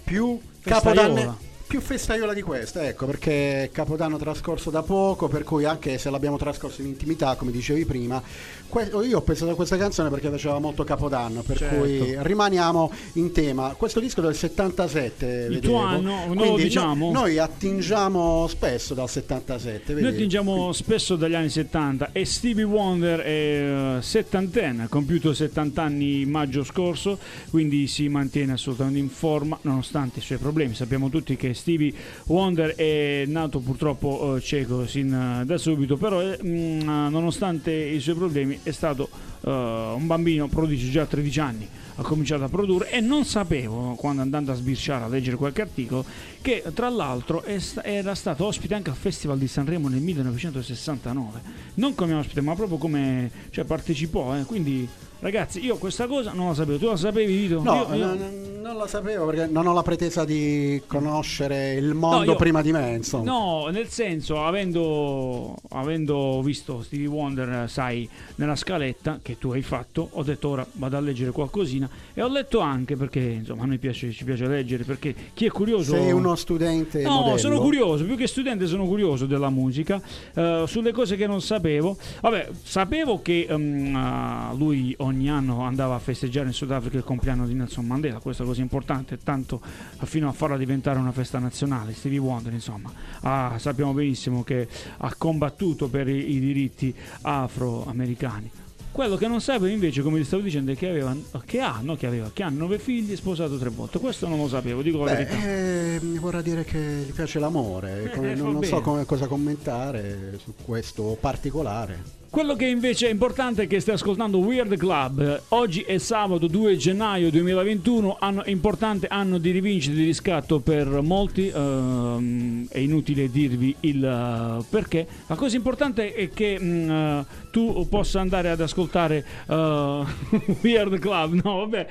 più 0.03 0.39
capodanno. 0.62 1.38
Più 1.67 1.81
festaiola 1.81 2.34
di 2.34 2.43
questa, 2.43 2.88
ecco, 2.88 3.07
perché 3.07 3.69
Capodanno 3.74 4.17
trascorso 4.17 4.69
da 4.69 4.84
poco, 4.84 5.27
per 5.27 5.43
cui 5.43 5.65
anche 5.65 5.98
se 5.98 6.12
l'abbiamo 6.12 6.38
trascorso 6.38 6.81
in 6.81 6.88
intimità, 6.88 7.36
come 7.36 7.51
dicevi 7.51 7.86
prima, 7.86 8.22
que- 8.69 8.91
io 9.03 9.17
ho 9.17 9.22
pensato 9.22 9.51
a 9.51 9.55
questa 9.55 9.75
canzone 9.75 10.10
perché 10.12 10.29
faceva 10.29 10.60
molto 10.60 10.84
Capodanno, 10.84 11.41
per 11.41 11.57
Certo. 11.57 11.75
cui 11.79 12.15
rimaniamo 12.19 12.91
in 13.13 13.31
tema. 13.31 13.74
Questo 13.75 14.00
disco 14.00 14.22
del 14.22 14.36
77, 14.36 15.25
Il 15.25 15.55
vedevo, 15.55 15.74
tuo 15.74 15.77
anno, 15.79 16.25
quindi 16.36 16.63
diciamo? 16.63 17.12
no- 17.12 17.19
noi 17.22 17.39
attingiamo 17.39 18.45
spesso 18.48 18.93
dal 18.93 19.10
77, 19.10 19.93
Noi 19.93 20.03
vedi? 20.03 20.15
attingiamo 20.15 20.72
spesso 20.72 21.15
dagli 21.15 21.34
anni 21.36 21.50
70 21.50 22.10
e 22.12 22.25
Stevie 22.25 22.63
Wonder 22.63 23.19
è 23.22 23.98
eh, 23.98 24.01
settantenne, 24.01 24.84
ha 24.84 24.88
compiuto 24.88 25.34
70 25.34 25.81
anni 25.81 26.25
maggio 26.25 26.63
scorso, 26.63 27.17
quindi 27.50 27.88
si 27.88 28.07
mantiene 28.07 28.53
assolutamente 28.53 29.00
in 29.00 29.10
forma 29.10 29.58
nonostante 29.62 30.19
i 30.19 30.21
suoi 30.21 30.38
problemi. 30.38 30.75
Sappiamo 30.75 31.10
tutti 31.10 31.36
che 31.36 31.54
Stevie 31.56 31.94
Wonder 32.26 32.76
è 32.76 33.24
nato 33.28 33.60
purtroppo 33.60 34.36
eh, 34.36 34.41
cieco 34.41 34.86
sin 34.86 35.12
eh, 35.13 35.46
da 35.46 35.58
subito, 35.58 35.98
però 35.98 36.22
eh, 36.22 36.41
mh, 36.41 36.84
nonostante 37.10 37.72
i 37.72 38.00
suoi 38.00 38.15
problemi 38.15 38.60
è 38.63 38.72
stato 38.72 39.34
un 39.46 40.08
bambino 40.08 40.48
prodigio 40.48 40.89
già 40.89 41.04
a 41.04 41.06
13 41.06 41.39
anni. 41.39 41.70
Ha 41.98 42.02
cominciato 42.02 42.44
a 42.46 42.50
produrre 42.50 42.89
e 42.89 43.00
non 43.00 43.26
sapevo, 43.26 43.94
quando 43.94 44.24
andando 44.24 44.52
a 44.52 44.56
sbirciare 44.56 45.04
a 45.04 45.08
leggere 45.08 45.38
qualche 45.38 45.62
articolo, 45.62 46.04
che 46.41 46.63
tra 46.74 46.89
l'altro 46.89 47.44
era 47.44 48.15
stato 48.15 48.46
ospite 48.46 48.74
anche 48.74 48.89
al 48.89 48.96
Festival 48.96 49.38
di 49.38 49.48
Sanremo 49.48 49.88
nel 49.88 50.02
1969. 50.02 51.41
Non 51.76 51.94
come 51.94 52.13
ospite, 52.13 52.41
ma 52.41 52.56
proprio 52.56 52.80
come 52.80 53.30
cioè, 53.52 53.65
partecipò. 53.65 54.36
eh. 54.36 54.46
Quindi, 54.46 54.89
ragazzi, 55.26 55.64
io 55.66 55.78
questa 55.78 56.06
cosa 56.06 56.34
non 56.34 56.50
la 56.50 56.54
sapevo. 56.54 56.78
Tu 56.78 56.86
la 56.86 56.96
sapevi, 56.96 57.36
Vito? 57.36 57.62
No, 57.64 57.88
Io- 57.90 57.96
io- 57.96 58.06
no, 58.06 58.14
no, 58.14 58.30
non 58.62 58.78
la 58.78 58.88
sapevo 58.88 59.26
perché 59.26 59.48
non 59.48 59.66
ho 59.66 59.74
la 59.74 59.82
pretesa 59.82 60.24
di 60.24 60.82
conoscere 60.86 61.74
il 61.74 61.94
mondo 61.96 62.32
io- 62.32 62.36
prima 62.36 62.62
di 62.62 62.72
me, 62.72 62.94
insomma. 62.96 63.24
No, 63.32 63.68
nel 63.72 63.88
senso, 63.90 64.44
avendo, 64.46 65.56
avendo 65.70 66.42
visto 66.44 66.84
Stevie 66.84 67.08
Wonder, 67.08 67.68
sai, 67.70 68.08
nella 68.36 68.56
scaletta 68.56 69.20
che 69.22 69.38
tu 69.40 69.52
hai 69.52 69.62
fatto, 69.64 70.10
ho 70.12 70.22
detto 70.24 70.50
ora 70.50 70.66
vado 70.74 70.98
a 70.98 71.00
leggere 71.00 71.32
qualcosina 71.32 71.90
e 72.14 72.22
ho 72.22 72.28
letto 72.28 72.60
anche 72.60 72.96
perché, 72.96 73.20
insomma, 73.20 73.64
a 73.64 73.66
noi 73.66 73.80
piace, 73.80 74.12
ci 74.12 74.24
piace 74.26 74.46
leggere 74.48 74.84
perché 74.84 75.14
chi 75.34 75.46
è 75.46 75.50
curioso... 75.50 75.94
Sei 75.96 76.12
uno 76.12 76.36
studente 76.36 77.02
No, 77.02 77.22
modello. 77.22 77.38
sono 77.38 77.60
curioso, 77.60 78.04
più 78.06 78.16
che 78.16 78.28
studente 78.28 78.68
sono 78.68 78.86
curioso 78.86 79.26
della 79.26 79.50
musica, 79.50 80.00
eh, 80.36 80.66
sulle 80.68 80.92
cose 80.92 81.16
che 81.16 81.26
non 81.26 81.42
sapevo. 81.42 81.98
Vabbè, 82.22 82.50
sapevo 82.62 83.22
che 83.24 83.48
ehm, 83.50 83.96
ah, 83.96 84.54
lui 84.56 84.94
ogni 85.00 85.14
anno 85.30 85.62
andava 85.62 85.95
a 85.95 85.99
festeggiare 85.99 86.47
in 86.47 86.54
Sudafrica 86.54 86.97
il 86.97 87.04
compleanno 87.04 87.47
di 87.47 87.54
Nelson 87.54 87.86
Mandela, 87.86 88.19
questa 88.19 88.43
cosa 88.43 88.62
importante, 88.62 89.17
tanto 89.17 89.62
fino 90.04 90.28
a 90.28 90.32
farla 90.32 90.58
diventare 90.58 90.99
una 90.99 91.12
festa 91.12 91.39
nazionale. 91.39 91.93
Stevie 91.93 92.19
Wonder, 92.19 92.54
insomma, 92.54 92.91
ah, 93.21 93.56
sappiamo 93.58 93.93
benissimo 93.93 94.43
che 94.43 94.67
ha 94.97 95.13
combattuto 95.17 95.88
per 95.88 96.08
i, 96.08 96.36
i 96.36 96.39
diritti 96.39 96.93
afroamericani. 97.21 98.51
Quello 98.91 99.17
che 99.17 99.28
non 99.28 99.41
sapevo 99.41 99.65
invece, 99.65 100.01
come 100.01 100.19
ti 100.19 100.23
stavo 100.23 100.41
dicendo, 100.41 100.71
è 100.71 100.75
che 100.78 100.88
aveva, 100.88 101.13
che 101.45 101.60
ha, 101.60 101.80
no 101.82 101.97
che 101.97 102.08
aveva, 102.08 102.32
che 102.34 102.43
ha 102.43 102.47
nove 102.49 102.80
figli 102.80 103.12
e 103.12 103.17
sposato 103.17 103.58
tre 103.58 103.67
volte. 103.69 103.99
Questo 103.99 104.25
non 104.25 104.38
lo 104.38 104.47
sapevo, 104.47 104.82
dico 104.82 105.04
la 105.04 105.12
Beh, 105.13 105.25
verità. 105.25 105.45
eh, 105.45 105.99
mi 106.01 106.17
vorrà 106.17 106.41
dire 106.41 106.63
che 106.63 107.04
gli 107.06 107.12
piace 107.12 107.39
l'amore, 107.39 108.12
come- 108.15 108.32
Eh, 108.32 108.36
va 108.38 108.43
non, 108.43 108.54
non 108.54 108.63
so 108.63 108.80
come- 108.80 109.04
cosa 109.04 109.28
commentare 109.28 110.39
su 110.41 110.54
questo 110.63 111.17
particolare. 111.19 112.14
Quello 112.36 112.58
che 112.58 112.65
invece 112.65 113.08
è 113.08 113.12
importante 113.12 113.63
è 113.63 113.67
che 113.67 113.80
stai 113.80 113.93
ascoltando 113.93 114.39
Weird 114.39 114.76
Club. 114.76 115.43
Oggi 115.50 115.84
è 115.84 115.98
sabato 116.00 116.48
2 116.48 116.76
gennaio 116.76 117.32
2021, 117.32 118.17
anno 118.19 118.43
importante 118.48 119.08
anno 119.08 119.38
di 119.38 119.52
rivincita 119.52 119.95
di 119.95 120.04
riscatto 120.04 120.60
per 120.60 120.86
molti. 121.02 121.48
ehm, 121.48 122.67
è 122.67 122.80
inutile 122.80 123.32
dirvi 123.32 123.74
il 123.80 124.04
eh, 124.04 124.65
perché. 124.69 125.08
La 125.28 125.36
cosa 125.36 125.56
importante 125.56 126.13
è 126.13 126.28
che 126.28 126.60
mm, 126.60 126.89
eh, 126.89 127.26
tu 127.52 127.88
possa 127.88 128.19
andare 128.19 128.50
ad 128.50 128.60
ascoltare 128.60 129.26
eh, 129.48 130.04
Weird 130.62 131.00
Club. 131.00 131.41
No, 131.41 131.60
vabbè. 131.60 131.88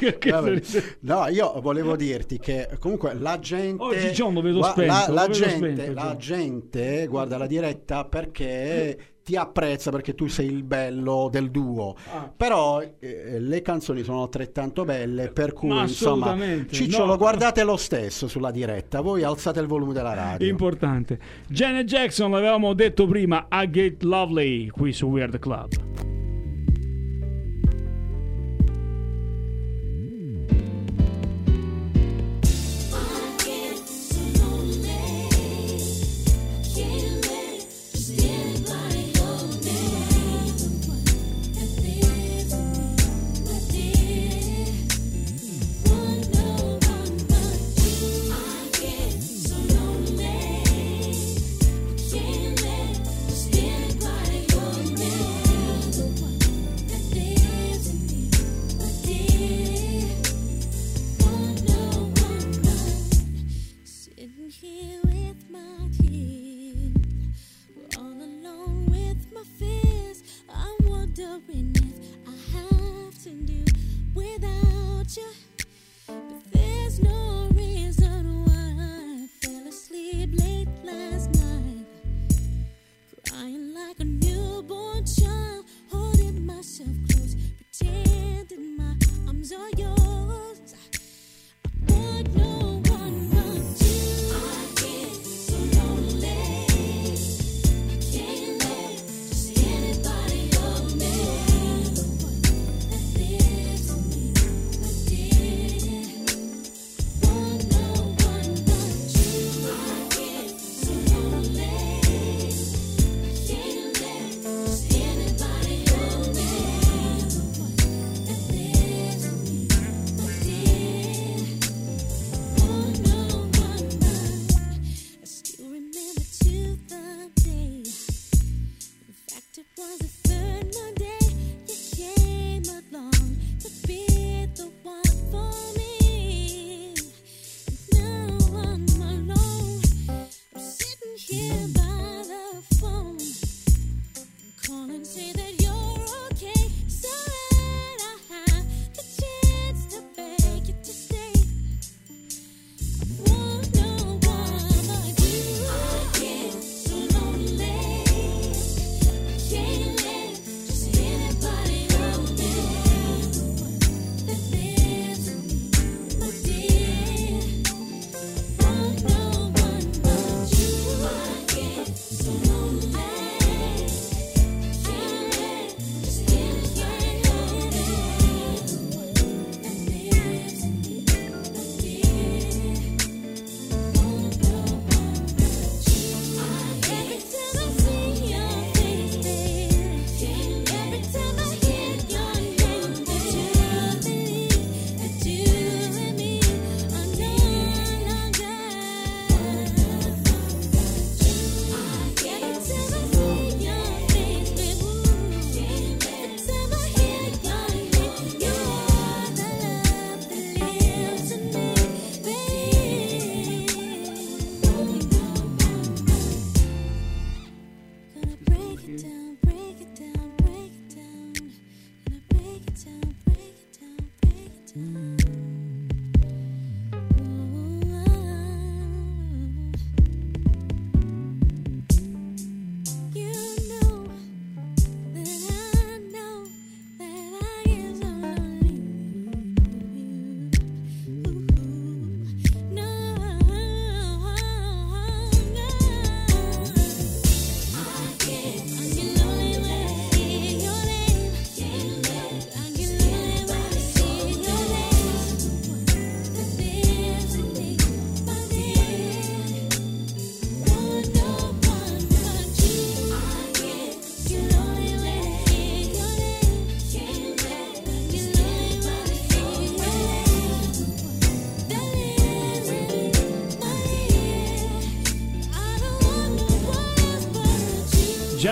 Vabbè. 0.30 0.62
No, 1.00 1.26
io 1.28 1.60
volevo 1.60 1.94
dirti 1.94 2.38
che 2.38 2.68
comunque 2.78 3.14
la 3.14 3.38
gente. 3.38 3.82
Oggi 3.82 4.08
John 4.08 4.32
lo 4.32 4.40
vedo 4.40 4.62
spento, 4.62 4.92
La, 4.92 5.06
la 5.08 5.20
vedo 5.22 5.32
gente, 5.32 5.74
spento, 5.74 5.92
la 5.92 6.16
gente 6.16 7.06
guarda 7.06 7.36
la 7.36 7.46
diretta 7.46 8.04
perché 8.04 8.89
ti 9.22 9.36
apprezza 9.36 9.90
perché 9.90 10.14
tu 10.14 10.26
sei 10.26 10.46
il 10.46 10.62
bello 10.62 11.28
del 11.30 11.50
duo. 11.50 11.94
Ah. 12.12 12.32
Però 12.34 12.80
eh, 12.80 13.38
le 13.38 13.62
canzoni 13.62 14.02
sono 14.02 14.22
altrettanto 14.22 14.84
belle, 14.84 15.30
per 15.30 15.52
cui 15.52 15.68
Ma 15.68 15.82
insomma, 15.82 16.26
assolutamente, 16.26 16.74
Ciccio 16.74 17.00
no. 17.00 17.06
lo 17.06 17.16
guardate 17.16 17.62
lo 17.62 17.76
stesso 17.76 18.28
sulla 18.28 18.50
diretta. 18.50 19.00
Voi 19.00 19.22
alzate 19.22 19.60
il 19.60 19.66
volume 19.66 19.92
della 19.92 20.14
radio. 20.14 20.48
Importante. 20.48 21.18
Janet 21.48 21.86
Jackson, 21.86 22.30
l'avevamo 22.30 22.72
detto 22.74 23.06
prima, 23.06 23.46
I 23.50 23.70
Get 23.70 24.02
Lovely 24.02 24.68
qui 24.68 24.92
su 24.92 25.06
Weird 25.06 25.38
Club. 25.38 26.19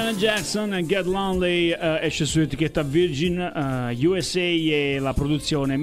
Janet 0.08 0.22
Jackson, 0.22 0.86
Get 0.86 1.04
Lonely 1.04 1.70
eh, 1.70 1.98
esce 2.00 2.24
su 2.24 2.40
etichetta 2.40 2.82
Virgin 2.82 3.38
eh, 3.38 4.06
USA 4.06 4.40
e 4.40 4.96
la 4.98 5.12
produzione 5.12 5.76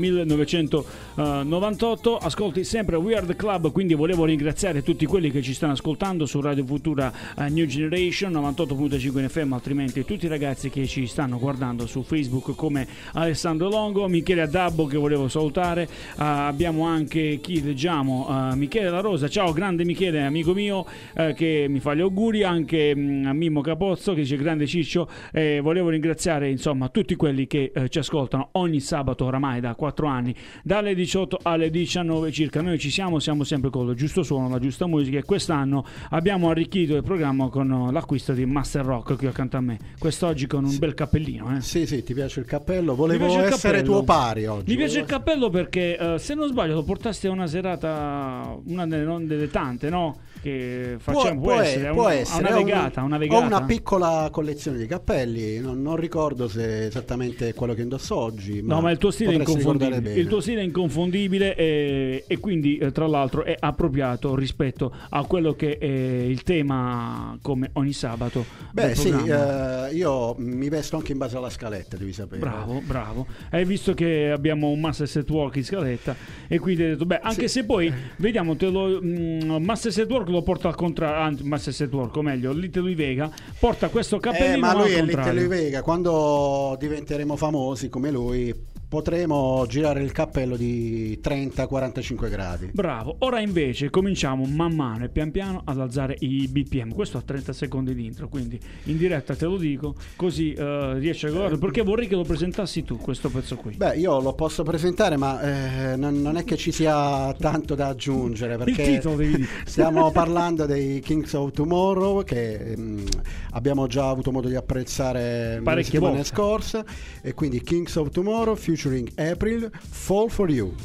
1998. 1.15 2.17
Ascolti 2.17 2.63
sempre 2.65 2.97
We 2.97 3.15
Are 3.15 3.25
The 3.25 3.36
Club, 3.36 3.71
quindi 3.71 3.93
volevo 3.93 4.25
ringraziare 4.25 4.84
tutti 4.84 5.06
quelli 5.06 5.32
che 5.32 5.41
ci 5.41 5.54
stanno 5.54 5.71
ascoltando 5.73 6.25
su 6.25 6.41
Radio 6.41 6.65
Futura 6.65 7.12
eh, 7.38 7.49
New 7.49 7.65
Generation 7.65 8.34
98.5 8.34 9.19
in 9.19 9.30
FM, 9.30 9.54
altrimenti 9.54 10.04
tutti 10.04 10.25
i 10.25 10.28
ragazzi 10.28 10.69
che 10.69 10.86
ci 10.86 11.08
stanno 11.08 11.39
guardando 11.39 11.88
su 11.88 12.04
Facebook 12.04 12.54
come 12.56 12.86
Alessandro 13.13 13.69
Longo, 13.69 14.08
Michele 14.10 14.41
Adabbo 14.41 14.86
che 14.86 14.97
volevo 14.97 15.30
salutare, 15.30 15.84
eh, 15.84 15.88
abbiamo 16.17 16.86
anche 16.86 17.39
chi 17.41 17.63
leggiamo, 17.63 18.51
eh, 18.51 18.56
Michele 18.56 18.89
La 18.89 18.99
Rosa, 18.99 19.30
ciao 19.30 19.54
grande 19.54 19.86
Michele, 19.86 20.21
amico 20.21 20.54
mio 20.54 20.86
eh, 21.15 21.34
che 21.34 21.67
mi 21.69 21.80
fa 21.80 21.93
gli 21.93 22.01
auguri, 22.01 22.43
anche 22.43 22.93
mm, 22.93 23.25
a 23.28 23.34
Mimmo 23.34 23.62
Capozzo 23.62 24.13
che 24.13 24.21
dice 24.21 24.36
grande 24.36 24.67
Ciccio, 24.67 25.10
eh, 25.32 25.62
volevo 25.62 25.89
ringraziare 25.89 26.49
insomma 26.49 26.89
tutti 26.89 27.15
quelli 27.15 27.47
che 27.47 27.71
eh, 27.73 27.88
ci 27.88 27.99
ascoltano 27.99 28.49
ogni 28.54 28.82
sabato 28.82 29.23
oramai 29.23 29.62
da 29.62 29.75
4 29.75 30.08
anni, 30.08 30.36
dalle 30.62 30.93
18 30.93 31.04
alle 31.44 31.70
19 31.70 32.32
circa, 32.32 32.62
noi 32.62 32.78
ci 32.80 32.89
siamo, 32.89 33.20
siamo 33.20 33.44
sempre 33.44 33.70
con 33.70 33.89
il 33.89 33.96
giusto 33.96 34.24
suono, 34.24 34.50
la 34.50 34.60
giusta 34.60 34.88
musica 34.88 35.18
e 35.18 35.24
quest'anno 35.24 35.86
abbiamo 36.10 36.50
arricchito 36.50 36.96
il 36.96 37.04
programma 37.04 37.50
con 37.50 37.72
eh, 37.72 37.91
l'acquisto 37.91 38.34
di 38.34 38.46
Master 38.46 38.86
Rock 38.86 39.15
qui 39.15 39.28
accanto 39.28 39.58
a 39.58 39.62
me, 39.62 39.78
quest'oggi 39.98 40.48
con 40.48 40.65
un 40.65 40.78
bel 40.78 40.94
cappellino. 40.94 41.56
Eh. 41.56 41.62
Sì, 41.62 41.86
sì, 41.86 42.04
ti 42.04 42.13
piace 42.13 42.39
il 42.39 42.46
cappello? 42.46 42.96
Volevo 42.96 43.26
il 43.26 43.39
essere 43.39 43.78
cappello. 43.78 43.84
tuo 43.84 44.04
pari 44.04 44.46
oggi. 44.46 44.72
Mi 44.72 44.78
piace 44.78 45.00
il 45.00 45.06
cappello 45.06 45.50
perché 45.50 45.98
eh, 45.98 46.20
se 46.20 46.34
non 46.34 46.48
sbaglio 46.48 46.76
lo 46.76 46.84
portasti 46.84 47.28
a 47.28 47.32
una 47.32 47.48
serata, 47.48 48.58
una 48.65 48.86
delle, 48.86 49.26
delle 49.26 49.50
tante, 49.50 49.89
no? 49.89 50.18
Che 50.45 50.97
facciamo, 50.99 51.41
può, 51.41 51.53
essere, 51.60 51.89
può 51.91 52.03
un- 52.03 52.08
a 52.10 52.13
essere. 52.13 52.43
una 52.45 52.55
Ho 52.55 52.60
un- 52.60 52.65
vegata, 52.65 53.01
una 53.01 53.15
Ho 53.15 53.19
vegata. 53.19 53.45
una 53.47 53.63
piccola 53.63 54.29
collezione 54.31 54.77
di 54.77 54.86
cappelli, 54.86 55.58
non, 55.58 55.81
non 55.81 55.95
ricordo 55.95 56.47
se 56.47 56.86
esattamente 56.86 57.55
quello 57.55 57.73
che 57.73 57.81
indosso 57.81 58.15
oggi. 58.15 58.62
No, 58.62 58.79
ma 58.79 58.91
il 58.91 58.99
tuo 58.99 59.10
stile 59.10 59.31
è 59.31 59.36
inconfondibile. 59.38 60.13
Il 60.13 60.27
tuo 60.27 60.41
stile 60.41 60.62
è 60.62 60.63
inconfondibile 60.63 61.55
e, 61.55 62.25
e 62.27 62.38
quindi, 62.38 62.77
eh, 62.77 62.91
tra 62.91 63.08
l'altro, 63.08 63.43
è 63.43 63.55
appropriato 63.60 64.36
rispetto 64.36 64.93
a 65.10 65.25
quello 65.25 65.53
che 65.55 65.79
è 65.79 65.86
il 65.88 66.43
tema 66.43 67.36
come 67.41 67.71
ogni 67.73 67.93
sabato. 67.93 68.45
Beh, 68.71 68.93
sì, 68.93 69.10
eh, 69.10 69.89
io 69.93 70.36
mi 70.38 70.69
vesto 70.69 70.95
anche 70.95 71.13
in 71.13 71.17
base 71.17 71.38
alla 71.38 71.49
scaletta, 71.49 71.97
devi 71.97 72.13
sapere. 72.13 72.39
Bravo, 72.39 72.81
bravo. 72.86 73.25
Hai 73.49 73.65
visto 73.65 73.95
che 73.95 74.29
abbiamo 74.29 74.69
un 74.69 74.79
Master 74.79 75.08
Set 75.08 75.27
Work 75.27 75.55
in 75.55 75.63
scaletta 75.63 76.15
e 76.47 76.60
quindi 76.60 76.84
hai 76.84 76.89
detto, 76.89 77.08
beh, 77.08 77.19
anche 77.19 77.47
se 77.47 77.63
poi, 77.65 77.91
vediamo, 78.17 78.55
te 78.55 78.69
lo, 78.69 78.99
mm, 79.01 79.55
Master 79.63 79.91
Set 79.91 80.08
Work 80.12 80.34
lo 80.36 80.43
porta 80.43 80.67
al 80.67 80.76
contrario, 80.76 81.21
anzi, 81.21 81.43
Master 81.43 81.74
Set 81.74 81.93
Work, 81.93 82.15
o 82.17 82.21
meglio, 82.21 82.52
Little 82.52 82.93
Vega 82.95 83.30
porta 83.60 83.89
questo 83.89 84.19
cappellino 84.19 84.54
Eh, 84.54 84.58
ma 84.58 84.74
lui 84.74 84.91
è 84.91 85.00
contrario. 85.00 85.41
Little 85.41 85.48
Vega. 85.48 85.82
Quando 85.82 86.76
diventeremo 86.80 87.36
famosi 87.36 87.89
come 87.89 88.12
lui, 88.12 88.54
potremo 88.88 89.65
girare 89.67 90.02
il 90.02 90.12
cappello 90.12 90.56
di 90.56 91.19
30-45 91.21 92.30
gradi. 92.30 92.69
Bravo, 92.74 93.15
ora 93.19 93.39
invece 93.39 93.89
cominciamo 93.89 94.45
man 94.45 94.74
mano 94.74 95.06
e 95.06 95.10
pian 95.10 95.32
piano 95.32 95.62
ad 95.65 95.80
alzare 95.80 96.15
i 96.19 96.48
BPM. 96.48 96.93
Questo 96.93 97.17
a 97.17 97.21
30 97.21 97.54
secondi 97.54 97.93
di 97.93 98.06
intro, 98.06 98.28
quindi 98.28 98.60
in 98.84 98.98
diretta 98.98 99.36
te 99.36 99.45
lo 99.45 99.58
dico, 99.58 99.95
così 100.15 100.54
eh, 100.54 100.93
riesci 100.98 101.26
a 101.26 101.32
guardare. 101.32 101.58
Perché 101.58 101.82
vorrei 101.82 102.08
che 102.08 102.15
lo 102.15 102.24
presentassi 102.24 102.84
tu 102.84 102.98
questo 102.98 103.30
pezzo 103.30 103.56
qui. 103.56 103.76
Beh, 103.76 103.95
io 103.98 104.19
lo 104.19 104.34
posso 104.34 104.63
presentare, 104.63 105.17
ma 105.17 105.41
eh, 105.41 105.95
non, 105.95 106.21
non 106.21 106.38
è 106.38 106.43
che 106.43 106.58
ci 106.58 106.71
sia 106.71 107.34
tanto 107.34 107.76
da 107.76 107.88
aggiungere 107.88 108.54
Il 108.54 108.63
perché 108.63 108.84
titolo 108.84 109.15
devi 109.15 109.36
dire. 109.36 109.48
stiamo 109.65 110.12
parlando 110.12 110.65
dei 110.65 111.00
Kings 111.00 111.34
of 111.34 111.52
Tomorrow 111.52 112.24
che 112.24 112.76
mm, 112.78 113.06
abbiamo 113.52 113.88
già 113.88 114.10
avuto 114.10 114.32
modo 114.32 114.48
di 114.48 114.56
apprezzare 114.56 115.60
Parecchie 115.63 115.91
settimana 115.91 116.15
volte. 116.15 116.28
scorsa 116.28 116.86
e 117.21 117.34
quindi 117.34 117.62
Kings 117.62 117.95
of 117.95 118.10
Tomorrow 118.10 118.56
featuring 118.86 119.10
April 119.17 119.71
Fall 119.80 120.30
for 120.30 120.48
You. 120.50 120.76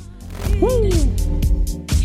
His 0.44 1.99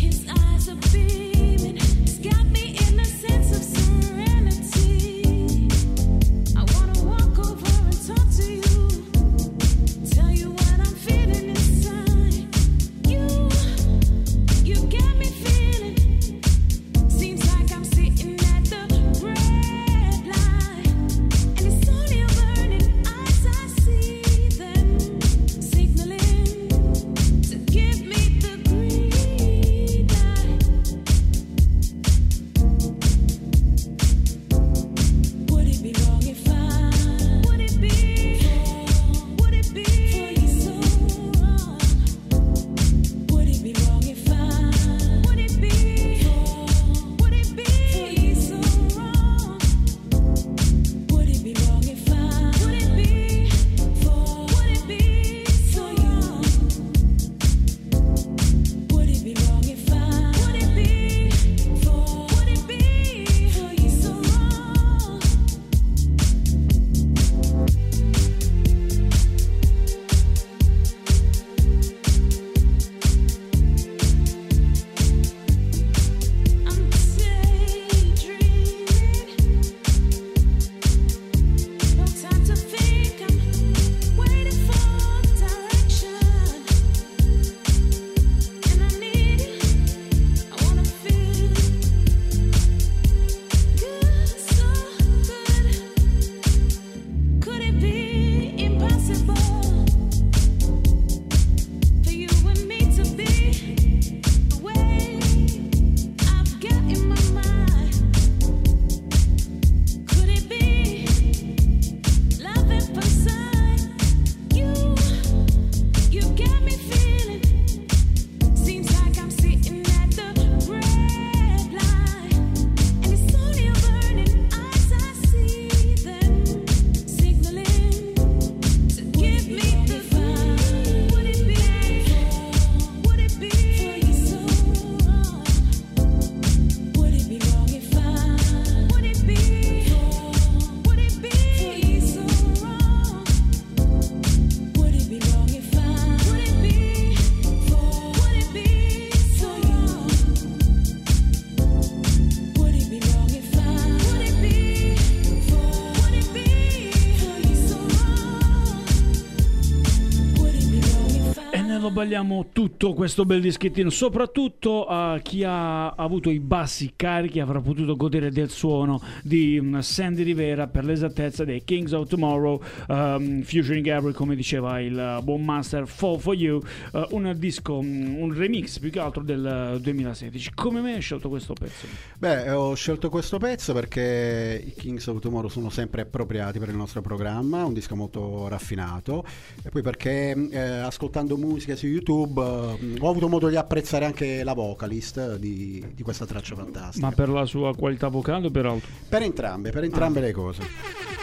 balliamo 161.96 162.48
tutto 162.52 162.92
questo 162.92 163.24
bel 163.24 163.40
dischettino, 163.40 163.88
soprattutto 163.88 164.84
a 164.84 165.18
chi 165.20 165.44
ha 165.44 165.92
avuto 165.92 166.28
i 166.28 166.40
bassi 166.40 166.92
carichi 166.94 167.40
avrà 167.40 167.58
potuto 167.62 167.96
godere 167.96 168.30
del 168.30 168.50
suono 168.50 169.00
di 169.22 169.58
mm, 169.58 169.78
Sandy 169.78 170.22
Rivera 170.22 170.66
per 170.66 170.84
l'esattezza 170.84 171.46
dei 171.46 171.64
Kings 171.64 171.92
of 171.92 172.06
Tomorrow, 172.06 172.60
um, 172.88 173.40
Fusion 173.40 173.80
Gabriel 173.80 174.14
come 174.14 174.36
diceva 174.36 174.78
il 174.78 175.16
uh, 175.20 175.24
buon 175.24 175.42
master 175.42 175.86
Fall 175.86 176.18
For 176.18 176.34
You, 176.34 176.60
uh, 176.92 177.06
un 177.12 177.34
disco, 177.38 177.80
mm, 177.80 178.16
un 178.20 178.34
remix 178.34 178.78
più 178.78 178.90
che 178.90 178.98
altro 178.98 179.22
del 179.22 179.76
uh, 179.76 179.80
2016. 179.80 180.52
Come 180.52 180.82
mai 180.82 180.96
hai 180.96 181.00
scelto 181.00 181.30
questo 181.30 181.54
pezzo? 181.54 181.86
Beh, 182.18 182.50
ho 182.50 182.74
scelto 182.74 183.08
questo 183.08 183.38
pezzo 183.38 183.72
perché 183.72 184.62
i 184.66 184.74
Kings 184.78 185.06
of 185.06 185.18
Tomorrow 185.20 185.48
sono 185.48 185.70
sempre 185.70 186.02
appropriati 186.02 186.58
per 186.58 186.68
il 186.68 186.76
nostro 186.76 187.00
programma, 187.00 187.64
un 187.64 187.72
disco 187.72 187.96
molto 187.96 188.48
raffinato 188.48 189.24
e 189.62 189.70
poi 189.70 189.80
perché 189.80 190.36
eh, 190.50 190.58
ascoltando 190.58 191.38
musica 191.38 191.74
su 191.74 191.84
YouTube 191.86 191.94
eh, 192.02 192.98
ho 192.98 193.08
avuto 193.08 193.28
modo 193.28 193.48
di 193.48 193.56
apprezzare 193.56 194.04
anche 194.04 194.42
la 194.42 194.52
vocalist 194.52 195.36
di, 195.36 195.84
di 195.94 196.02
questa 196.02 196.26
traccia 196.26 196.54
fantastica. 196.54 197.06
Ma 197.06 197.12
per 197.12 197.28
la 197.28 197.44
sua 197.44 197.74
qualità 197.74 198.08
vocale 198.08 198.46
o 198.46 198.50
per 198.50 198.66
altro? 198.66 198.88
Per 199.08 199.22
entrambe, 199.22 199.70
per 199.70 199.84
entrambe 199.84 200.20
le 200.20 200.32
cose. 200.32 200.62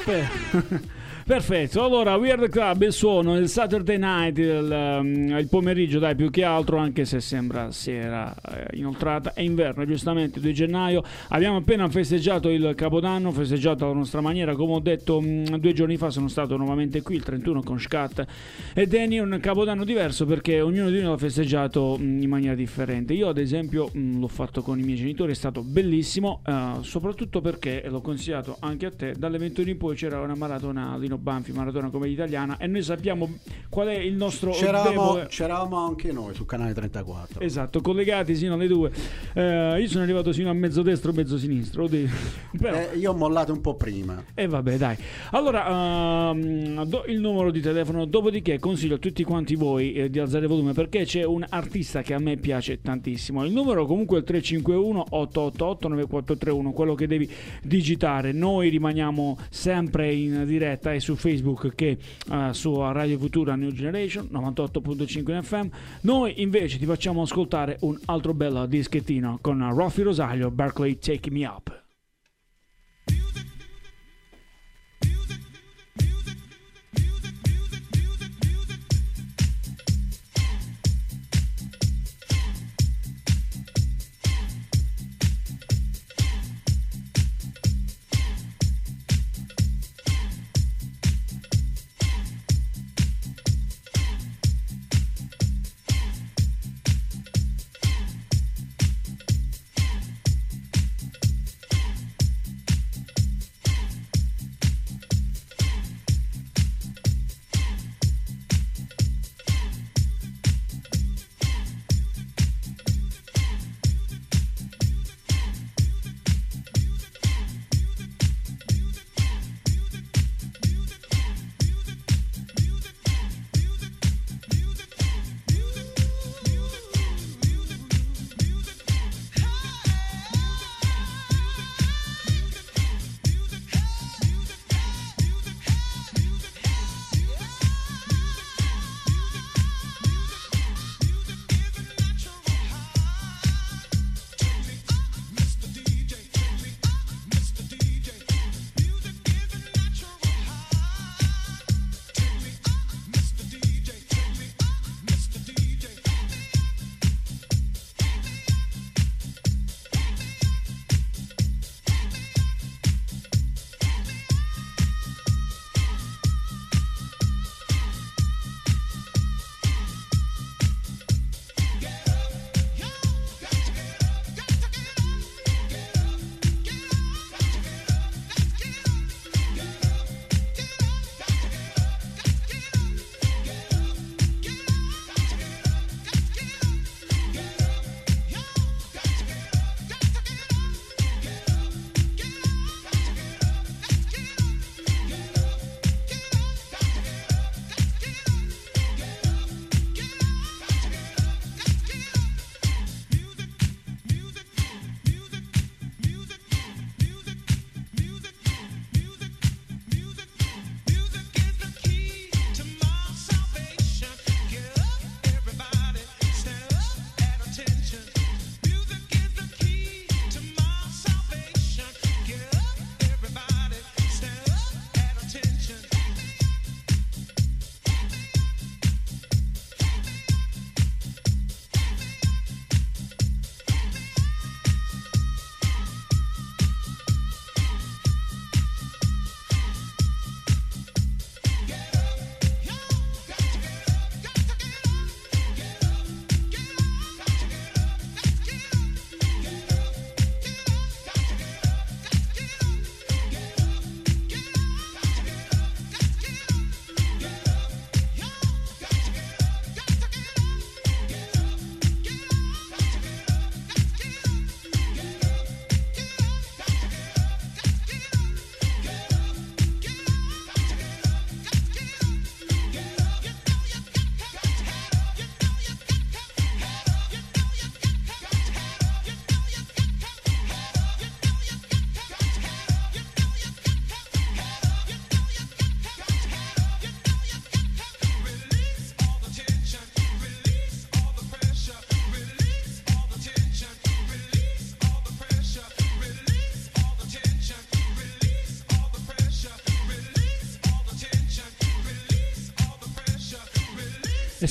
Beh, 0.05 0.27
Perfetto, 1.25 1.81
allora 1.81 2.17
Weird 2.17 2.49
Club 2.49 2.81
il 2.81 2.91
suono 2.91 3.37
il 3.37 3.47
Saturday 3.47 3.97
night, 3.97 4.37
il, 4.39 4.97
um, 4.99 5.37
il 5.37 5.47
pomeriggio 5.47 5.97
dai 5.97 6.15
più 6.15 6.29
che 6.29 6.43
altro 6.43 6.75
anche 6.75 7.05
se 7.05 7.21
sembra 7.21 7.71
sera 7.71 8.35
eh, 8.51 8.77
inoltrata, 8.77 9.33
è 9.33 9.39
inverno 9.39 9.85
giustamente 9.85 10.41
2 10.41 10.51
gennaio, 10.51 11.01
abbiamo 11.29 11.57
appena 11.57 11.87
festeggiato 11.87 12.49
il 12.49 12.73
Capodanno, 12.75 13.31
festeggiato 13.31 13.85
alla 13.85 13.93
nostra 13.93 14.19
maniera, 14.19 14.53
come 14.53 14.73
ho 14.73 14.79
detto 14.81 15.21
mh, 15.21 15.59
due 15.59 15.71
giorni 15.71 15.95
fa 15.95 16.09
sono 16.09 16.27
stato 16.27 16.57
nuovamente 16.57 17.01
qui 17.01 17.15
il 17.15 17.23
31 17.23 17.63
con 17.63 17.79
Scat 17.79 18.25
e 18.73 18.85
Danny, 18.85 19.19
un 19.19 19.39
Capodanno 19.41 19.85
diverso 19.85 20.25
perché 20.25 20.59
ognuno 20.59 20.89
di 20.89 20.99
noi 20.99 21.11
l'ha 21.11 21.17
festeggiato 21.17 21.95
mh, 21.97 22.21
in 22.21 22.29
maniera 22.29 22.53
differente, 22.53 23.13
io 23.13 23.29
ad 23.29 23.37
esempio 23.37 23.89
mh, 23.93 24.19
l'ho 24.19 24.27
fatto 24.27 24.61
con 24.61 24.77
i 24.77 24.83
miei 24.83 24.97
genitori, 24.97 25.31
è 25.31 25.35
stato 25.35 25.63
bellissimo, 25.63 26.41
eh, 26.45 26.79
soprattutto 26.81 27.39
perché, 27.39 27.81
l'ho 27.87 28.01
consigliato 28.01 28.57
anche 28.59 28.87
a 28.87 28.91
te, 28.91 29.13
dall'evento 29.17 29.61
in 29.61 29.77
poi 29.77 29.95
c'era 29.95 30.19
una 30.19 30.35
maratona 30.35 30.97
Lino 31.13 31.17
Banfi, 31.17 31.51
maratona 31.51 31.89
come 31.89 32.09
italiana 32.09 32.57
e 32.57 32.65
noi 32.67 32.81
sappiamo 32.81 33.29
qual 33.69 33.87
è 33.87 33.97
il 33.97 34.15
nostro 34.15 34.51
C'eravamo, 34.51 34.89
debole- 34.89 35.25
c'eravamo 35.27 35.77
anche 35.77 36.11
noi 36.11 36.33
sul 36.33 36.45
canale 36.45 36.73
34. 36.73 37.39
Esatto, 37.39 37.81
collegati 37.81 38.35
sino 38.35 38.55
alle 38.55 38.67
due. 38.67 38.91
Eh, 39.33 39.77
io 39.79 39.87
sono 39.87 40.03
arrivato 40.03 40.31
sino 40.31 40.49
a 40.49 40.53
mezzo 40.53 40.81
destro, 40.81 41.11
mezzo 41.13 41.37
sinistro. 41.37 41.87
Però, 42.57 42.77
Eh, 42.77 42.97
io 42.97 43.11
ho 43.11 43.15
mollato 43.15 43.53
un 43.53 43.61
po' 43.61 43.75
prima. 43.75 44.23
e 44.33 44.47
vabbè, 44.47 44.77
dai. 44.77 44.97
Allora, 45.31 46.29
ehm, 46.31 46.83
do 46.85 47.03
il 47.07 47.19
numero 47.19 47.51
di 47.51 47.61
telefono, 47.61 48.05
dopodiché 48.05 48.57
consiglio 48.59 48.95
a 48.95 48.99
tutti 48.99 49.23
quanti 49.23 49.55
voi 49.55 49.93
eh, 49.93 50.09
di 50.09 50.19
alzare 50.19 50.43
il 50.45 50.49
volume 50.49 50.73
perché 50.73 51.03
c'è 51.05 51.23
un 51.23 51.45
artista 51.47 52.01
che 52.01 52.13
a 52.13 52.19
me 52.19 52.37
piace 52.37 52.81
tantissimo. 52.81 53.45
Il 53.45 53.51
numero 53.51 53.85
comunque 53.85 54.17
è 54.17 54.19
il 54.21 54.25
351 54.25 55.05
888 55.09 55.87
9431, 55.89 56.71
quello 56.71 56.95
che 56.95 57.07
devi 57.07 57.29
digitare. 57.61 58.31
Noi 58.31 58.69
rimaniamo 58.69 59.37
sempre 59.49 60.13
in 60.13 60.45
diretta 60.45 60.91
e 60.93 60.99
su 61.03 61.15
Facebook 61.15 61.75
che 61.75 61.97
eh, 62.31 62.49
su 62.53 62.79
Radio 62.79 63.19
Futura 63.19 63.55
New 63.55 63.71
Generation 63.71 64.29
98.5 64.31 65.31
in 65.31 65.43
FM. 65.43 65.67
Noi 66.01 66.41
invece 66.41 66.77
ti 66.77 66.85
facciamo 66.85 67.21
ascoltare 67.21 67.77
un 67.81 67.99
altro 68.05 68.33
bello 68.33 68.65
dischettino 68.65 69.37
con 69.41 69.73
Roffi 69.75 70.01
Rosaglio, 70.01 70.49
Berkeley 70.49 70.97
Take 70.97 71.29
Me 71.29 71.45
Up. 71.45 71.82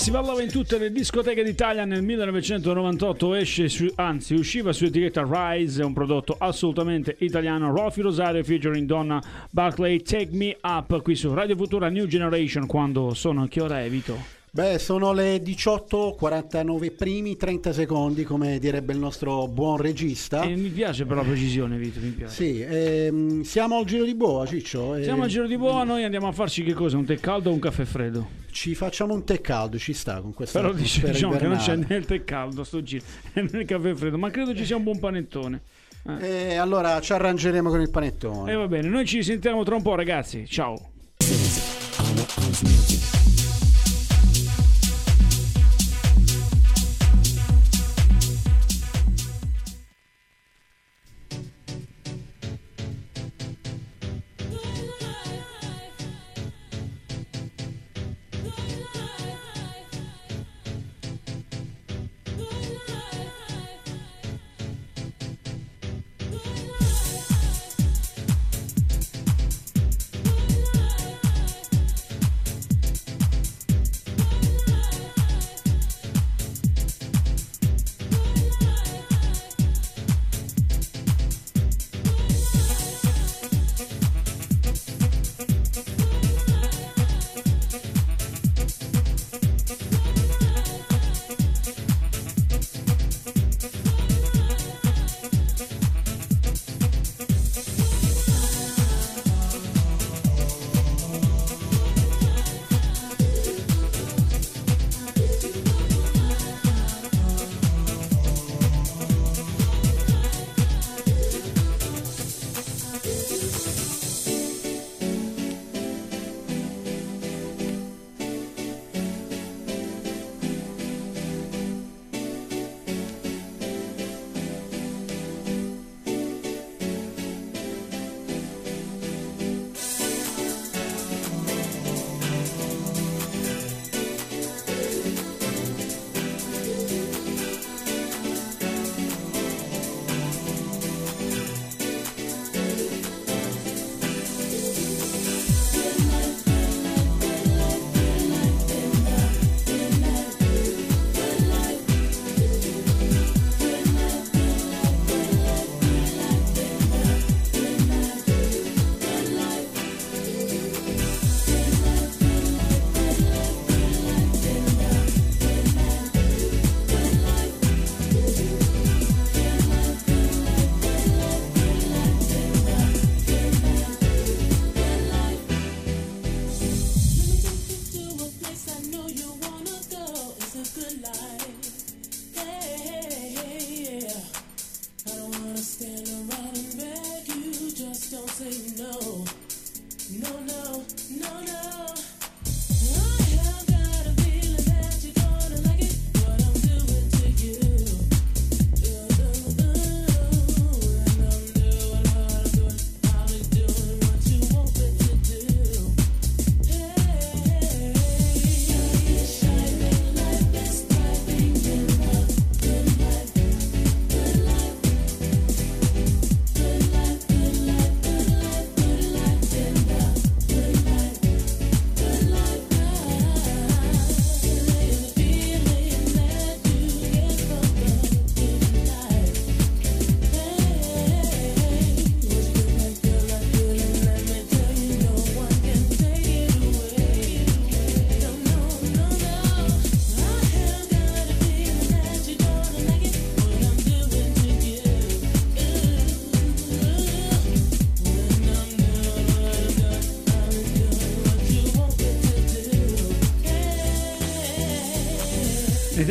Si 0.02 0.10
ballava 0.10 0.42
in 0.42 0.50
tutte 0.50 0.78
le 0.78 0.90
discoteche 0.90 1.44
d'Italia 1.44 1.84
nel 1.84 2.02
1998, 2.02 3.34
esce 3.34 3.68
su- 3.68 3.88
anzi 3.94 4.34
usciva 4.34 4.72
su 4.72 4.84
etichetta 4.84 5.24
Rise, 5.24 5.84
un 5.84 5.92
prodotto 5.92 6.34
assolutamente 6.36 7.14
italiano, 7.20 7.70
Rolfi 7.70 8.00
Rosario 8.00 8.42
featuring 8.42 8.84
Donna 8.84 9.22
Barclay, 9.50 10.02
Take 10.02 10.30
Me 10.32 10.56
Up, 10.60 11.02
qui 11.02 11.14
su 11.14 11.32
Radio 11.32 11.54
Futura 11.54 11.88
New 11.88 12.06
Generation, 12.06 12.66
quando 12.66 13.14
sono, 13.14 13.46
che 13.46 13.60
ora 13.60 13.80
è? 13.80 13.90
Beh, 14.54 14.78
sono 14.78 15.14
le 15.14 15.36
18.49 15.42 16.94
primi 16.94 17.38
30 17.38 17.72
secondi, 17.72 18.22
come 18.24 18.58
direbbe 18.58 18.92
il 18.92 18.98
nostro 18.98 19.48
buon 19.48 19.78
regista. 19.78 20.42
E 20.42 20.54
mi 20.56 20.68
piace 20.68 21.06
per 21.06 21.16
la 21.16 21.22
precisione 21.22 21.78
Vito, 21.78 22.00
mi 22.00 22.10
piace. 22.10 22.34
Sì, 22.34 22.60
ehm, 22.60 23.40
siamo 23.44 23.78
al 23.78 23.86
giro 23.86 24.04
di 24.04 24.14
boa, 24.14 24.44
Ciccio. 24.44 24.94
e 24.94 25.04
Siamo 25.04 25.22
al 25.22 25.30
giro 25.30 25.46
di 25.46 25.56
boa, 25.56 25.84
noi 25.84 26.04
andiamo 26.04 26.28
a 26.28 26.32
farci 26.32 26.64
che 26.64 26.74
cosa? 26.74 26.98
Un 26.98 27.06
tè 27.06 27.18
caldo 27.18 27.48
o 27.48 27.54
un 27.54 27.60
caffè 27.60 27.84
freddo? 27.84 28.28
Ci 28.50 28.74
facciamo 28.74 29.14
un 29.14 29.24
tè 29.24 29.40
caldo, 29.40 29.78
ci 29.78 29.94
sta 29.94 30.20
con 30.20 30.34
questa 30.34 30.60
Però 30.60 30.74
dice, 30.74 31.10
diciamo 31.10 31.34
che 31.38 31.46
non 31.46 31.56
c'è 31.56 31.72
invernale. 31.72 31.86
né 31.88 31.96
il 31.96 32.04
tè 32.04 32.22
caldo 32.22 32.62
sto 32.62 32.82
giro, 32.82 33.04
né 33.32 33.60
il 33.60 33.64
caffè 33.64 33.94
freddo, 33.94 34.18
ma 34.18 34.28
credo 34.28 34.54
ci 34.54 34.66
sia 34.66 34.76
un 34.76 34.82
buon 34.82 34.98
panettone. 34.98 35.62
E 36.20 36.56
allora 36.56 37.00
ci 37.00 37.14
arrangeremo 37.14 37.70
con 37.70 37.80
il 37.80 37.88
panettone. 37.88 38.52
E 38.52 38.54
va 38.54 38.68
bene, 38.68 38.86
noi 38.86 39.06
ci 39.06 39.22
sentiamo 39.22 39.62
tra 39.62 39.76
un 39.76 39.82
po' 39.82 39.94
ragazzi, 39.94 40.46
ciao. 40.46 40.90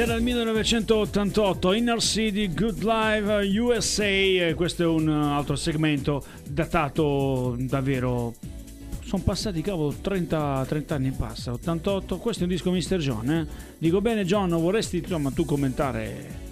Era 0.01 0.15
il 0.15 0.23
1988, 0.23 1.73
Inner 1.73 2.01
City, 2.01 2.51
Good 2.51 2.81
Live 2.81 3.59
USA, 3.59 4.03
e 4.03 4.53
questo 4.55 4.81
è 4.81 4.85
un 4.87 5.07
altro 5.09 5.55
segmento 5.55 6.23
datato 6.43 7.55
davvero... 7.59 8.33
Sono 9.03 9.21
passati, 9.21 9.61
cavolo, 9.61 9.93
30, 9.93 10.65
30 10.67 10.95
anni 10.95 11.11
passa, 11.11 11.51
88, 11.51 12.17
questo 12.17 12.41
è 12.41 12.47
un 12.47 12.49
disco 12.49 12.71
Mr. 12.71 12.97
John, 12.97 13.29
eh? 13.29 13.47
Dico 13.77 14.01
bene 14.01 14.25
John, 14.25 14.49
vorresti 14.49 14.97
insomma 14.97 15.29
tu 15.29 15.45
commentare... 15.45 16.49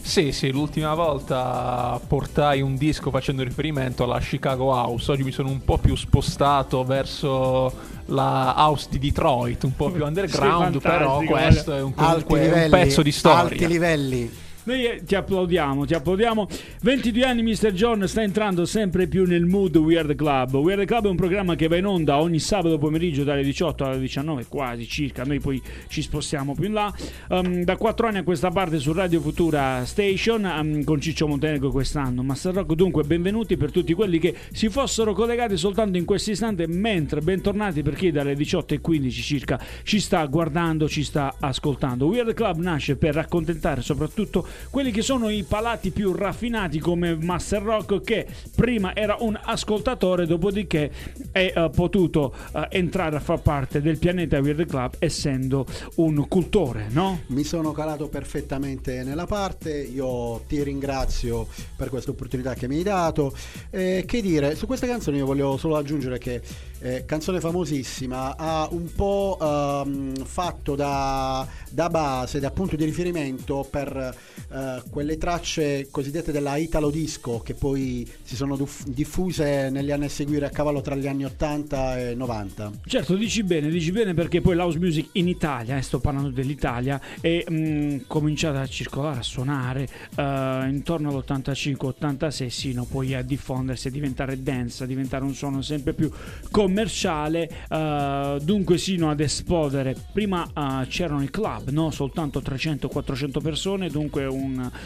Sì, 0.00 0.30
sì, 0.30 0.52
l'ultima 0.52 0.94
volta 0.94 2.00
portai 2.06 2.62
un 2.62 2.76
disco 2.76 3.10
facendo 3.10 3.42
riferimento 3.42 4.04
alla 4.04 4.20
Chicago 4.20 4.66
House. 4.66 5.10
Oggi 5.10 5.22
mi 5.22 5.32
sono 5.32 5.50
un 5.50 5.62
po' 5.64 5.76
più 5.76 5.94
spostato 5.96 6.82
verso 6.84 7.97
la 8.08 8.54
house 8.56 8.88
di 8.90 8.98
Detroit, 8.98 9.64
un 9.64 9.74
po' 9.74 9.90
più 9.90 10.04
underground, 10.04 10.74
Sì, 10.74 10.78
però 10.80 11.20
questo 11.20 11.74
è 11.74 11.82
un, 11.82 11.94
comunque 11.94 12.48
un 12.48 12.70
pezzo 12.70 13.02
di 13.02 13.12
storia. 13.12 13.40
Alti 13.40 13.66
livelli. 13.66 14.46
Noi 14.68 14.84
eh, 14.84 15.02
ti 15.02 15.14
applaudiamo, 15.14 15.86
ti 15.86 15.94
applaudiamo. 15.94 16.46
22 16.82 17.24
anni 17.24 17.42
Mr. 17.42 17.72
John 17.72 18.06
sta 18.06 18.20
entrando 18.20 18.66
sempre 18.66 19.06
più 19.06 19.24
nel 19.24 19.46
mood 19.46 19.74
Weird 19.76 20.14
Club. 20.14 20.56
Weird 20.56 20.84
Club 20.84 21.06
è 21.06 21.08
un 21.08 21.16
programma 21.16 21.54
che 21.54 21.68
va 21.68 21.76
in 21.76 21.86
onda 21.86 22.20
ogni 22.20 22.38
sabato 22.38 22.76
pomeriggio 22.76 23.24
dalle 23.24 23.42
18 23.42 23.84
alle 23.86 23.98
19 23.98 24.44
quasi 24.46 24.86
circa. 24.86 25.24
Noi 25.24 25.40
poi 25.40 25.62
ci 25.86 26.02
spostiamo 26.02 26.54
più 26.54 26.66
in 26.66 26.74
là. 26.74 26.94
Um, 27.30 27.64
da 27.64 27.78
4 27.78 28.08
anni 28.08 28.18
a 28.18 28.22
questa 28.24 28.50
parte 28.50 28.78
su 28.78 28.92
Radio 28.92 29.22
Futura 29.22 29.86
Station 29.86 30.44
um, 30.44 30.84
con 30.84 31.00
Ciccio 31.00 31.26
Montenegro 31.26 31.70
quest'anno. 31.70 32.22
Master 32.22 32.52
Rock 32.52 32.74
dunque 32.74 33.04
benvenuti 33.04 33.56
per 33.56 33.70
tutti 33.70 33.94
quelli 33.94 34.18
che 34.18 34.36
si 34.52 34.68
fossero 34.68 35.14
collegati 35.14 35.56
soltanto 35.56 35.96
in 35.96 36.04
questo 36.04 36.32
istante 36.32 36.66
mentre 36.66 37.22
bentornati 37.22 37.80
per 37.80 37.94
chi 37.94 38.10
dalle 38.10 38.34
18 38.34 38.74
e 38.74 38.80
15 38.82 39.22
circa 39.22 39.58
ci 39.82 39.98
sta 39.98 40.22
guardando, 40.26 40.90
ci 40.90 41.04
sta 41.04 41.36
ascoltando. 41.40 42.04
Weird 42.04 42.34
Club 42.34 42.58
nasce 42.58 42.96
per 42.96 43.16
accontentare 43.16 43.80
soprattutto 43.80 44.46
quelli 44.70 44.90
che 44.90 45.02
sono 45.02 45.28
i 45.28 45.42
palati 45.42 45.90
più 45.90 46.12
raffinati 46.12 46.78
come 46.78 47.16
Master 47.16 47.62
Rock 47.62 48.00
che 48.02 48.26
prima 48.54 48.94
era 48.94 49.16
un 49.20 49.38
ascoltatore 49.40 50.26
dopodiché 50.26 50.90
è 51.32 51.52
eh, 51.54 51.70
potuto 51.74 52.34
eh, 52.54 52.66
entrare 52.70 53.16
a 53.16 53.20
far 53.20 53.40
parte 53.40 53.80
del 53.80 53.98
pianeta 53.98 54.38
Weird 54.38 54.66
Club 54.66 54.94
essendo 54.98 55.66
un 55.96 56.26
cultore, 56.28 56.88
no? 56.90 57.20
Mi 57.28 57.44
sono 57.44 57.72
calato 57.72 58.08
perfettamente 58.08 59.02
nella 59.02 59.26
parte, 59.26 59.76
io 59.78 60.42
ti 60.46 60.62
ringrazio 60.62 61.46
per 61.76 61.88
questa 61.88 62.10
opportunità 62.10 62.54
che 62.54 62.68
mi 62.68 62.76
hai 62.76 62.82
dato. 62.82 63.34
Eh, 63.70 64.04
che 64.06 64.20
dire, 64.20 64.54
su 64.54 64.66
questa 64.66 64.86
canzone 64.86 65.18
io 65.18 65.26
voglio 65.26 65.56
solo 65.56 65.76
aggiungere 65.76 66.18
che 66.18 66.40
eh, 66.80 67.04
canzone 67.04 67.40
famosissima, 67.40 68.36
ha 68.36 68.68
un 68.70 68.92
po' 68.94 69.36
ehm, 69.40 70.24
fatto 70.24 70.74
da, 70.74 71.46
da 71.70 71.88
base, 71.88 72.40
da 72.40 72.50
punto 72.50 72.76
di 72.76 72.84
riferimento 72.84 73.66
per 73.68 74.16
eh, 74.50 74.82
quelle 74.90 75.18
tracce 75.18 75.88
cosiddette 75.90 76.32
della 76.32 76.56
Italo 76.56 76.90
Disco 76.90 77.40
che 77.40 77.54
poi 77.54 78.08
si 78.22 78.34
sono 78.34 78.58
diffuse 78.86 79.68
negli 79.70 79.90
anni 79.90 80.06
a 80.06 80.08
seguire 80.08 80.46
a 80.46 80.50
cavallo 80.50 80.80
tra 80.80 80.94
gli 80.94 81.06
anni 81.06 81.24
80 81.24 81.98
e 81.98 82.14
90. 82.14 82.72
Certo, 82.86 83.14
dici 83.14 83.42
bene, 83.42 83.68
dici 83.68 83.92
bene 83.92 84.14
perché 84.14 84.40
poi 84.40 84.54
l'house 84.54 84.78
music 84.78 85.10
in 85.12 85.28
Italia, 85.28 85.76
e 85.76 85.82
sto 85.82 85.98
parlando 86.00 86.30
dell'Italia, 86.30 87.00
è 87.20 87.44
mh, 87.48 88.04
cominciata 88.06 88.60
a 88.60 88.66
circolare, 88.66 89.18
a 89.18 89.22
suonare 89.22 89.88
eh, 90.16 90.66
intorno 90.68 91.10
all'85-86, 91.10 92.46
sino 92.48 92.84
poi 92.84 93.14
a 93.14 93.22
diffondersi, 93.22 93.88
a 93.88 93.90
diventare 93.90 94.42
dance, 94.42 94.84
a 94.84 94.86
diventare 94.86 95.24
un 95.24 95.34
suono 95.34 95.60
sempre 95.62 95.92
più 95.92 96.10
commerciale, 96.50 97.50
eh, 97.68 98.38
dunque 98.42 98.78
sino 98.78 99.10
ad 99.10 99.20
esplodere. 99.20 99.94
Prima 100.12 100.46
eh, 100.46 100.86
c'erano 100.88 101.22
i 101.22 101.30
club, 101.30 101.68
no? 101.70 101.90
soltanto 101.90 102.40
300-400 102.40 103.42
persone, 103.42 103.90
dunque 103.90 104.24
un 104.24 104.37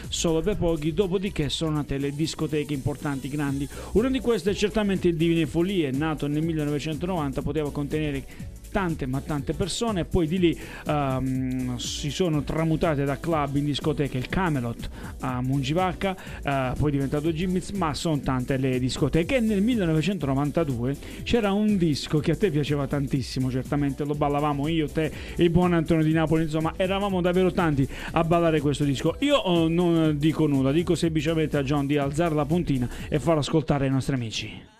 solo 0.09 0.41
per 0.41 0.57
pochi, 0.57 0.93
dopodiché 0.93 1.49
sono 1.49 1.75
nate 1.75 1.97
le 1.97 2.13
discoteche 2.13 2.73
importanti, 2.73 3.27
grandi. 3.27 3.67
Una 3.93 4.09
di 4.09 4.19
queste 4.19 4.51
è 4.51 4.53
certamente 4.53 5.07
il 5.07 5.15
Divine 5.15 5.45
Follie, 5.45 5.91
nato 5.91 6.27
nel 6.27 6.43
1990, 6.43 7.41
poteva 7.41 7.71
contenere 7.71 8.25
tante 8.73 9.05
ma 9.05 9.21
tante 9.21 9.53
persone. 9.53 10.03
Poi 10.03 10.27
di 10.27 10.39
lì 10.39 10.59
ehm, 10.87 11.77
si 11.77 12.09
sono 12.09 12.41
tramutate 12.41 13.05
da 13.05 13.19
club 13.19 13.55
in 13.55 13.65
discoteche. 13.65 14.17
Il 14.17 14.27
Camelot 14.27 14.89
a 15.19 15.41
Mungivacca 15.41 16.15
eh, 16.43 16.73
poi 16.77 16.89
è 16.89 16.91
diventato 16.91 17.31
Jimmy's 17.31 17.69
ma 17.69 17.93
sono 17.93 18.19
tante 18.19 18.57
le 18.57 18.79
discoteche. 18.79 19.37
E 19.37 19.39
nel 19.39 19.61
1992 19.61 20.97
c'era 21.23 21.53
un 21.53 21.77
disco 21.77 22.17
che 22.19 22.31
a 22.31 22.35
te 22.35 22.49
piaceva 22.49 22.87
tantissimo 22.87 23.51
certamente. 23.51 24.03
Lo 24.03 24.15
ballavamo 24.15 24.67
io, 24.67 24.89
te 24.89 25.11
e 25.35 25.43
il 25.43 25.51
buon 25.51 25.73
Antonio 25.73 26.03
di 26.03 26.13
Napoli 26.13 26.43
insomma 26.43 26.73
eravamo 26.75 27.21
davvero 27.21 27.51
tanti 27.51 27.87
a 28.11 28.23
ballare 28.23 28.59
questo 28.59 28.83
disco. 28.83 29.15
Io 29.19 29.35
oh, 29.35 29.67
non 29.67 30.17
dico 30.17 30.47
nulla 30.47 30.71
dico 30.71 30.95
semplicemente 30.95 31.57
a 31.57 31.63
John 31.63 31.85
di 31.85 31.97
alzare 31.97 32.33
la 32.33 32.45
puntina 32.45 32.89
e 33.07 33.19
farlo 33.19 33.41
ascoltare 33.41 33.85
ai 33.85 33.91
nostri 33.91 34.15
amici 34.15 34.72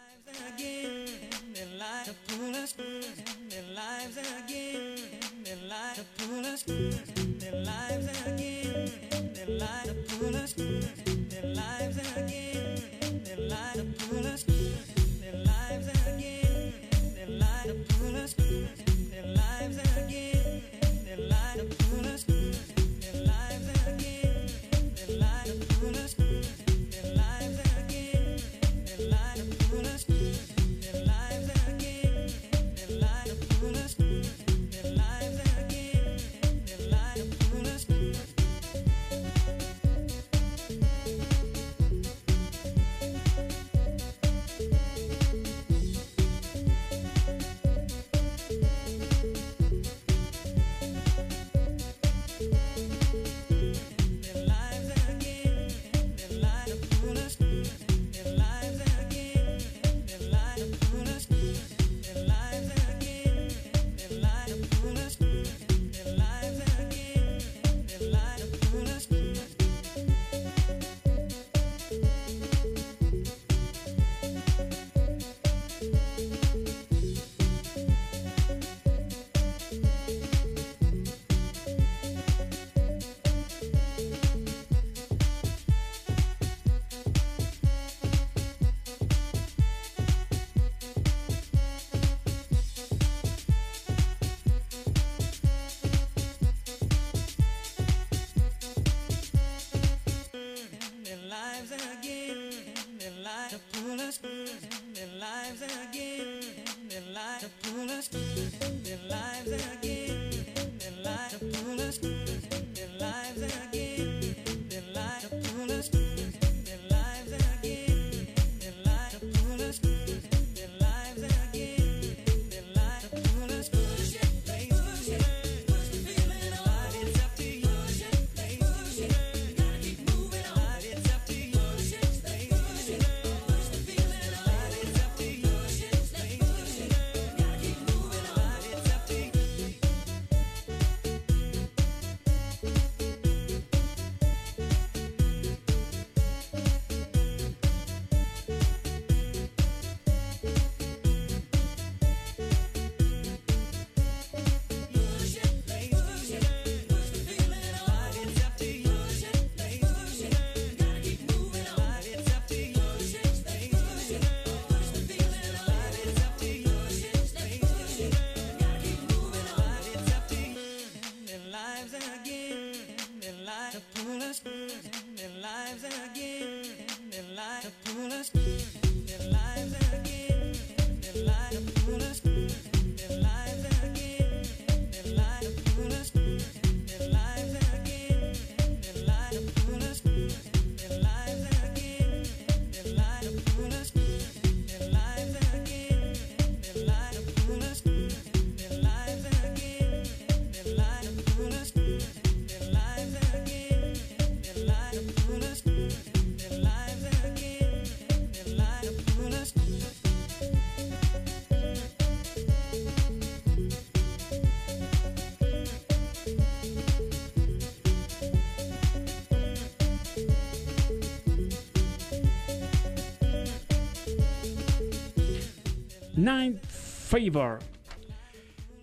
Night 226.24 226.66
Fever. 226.66 227.58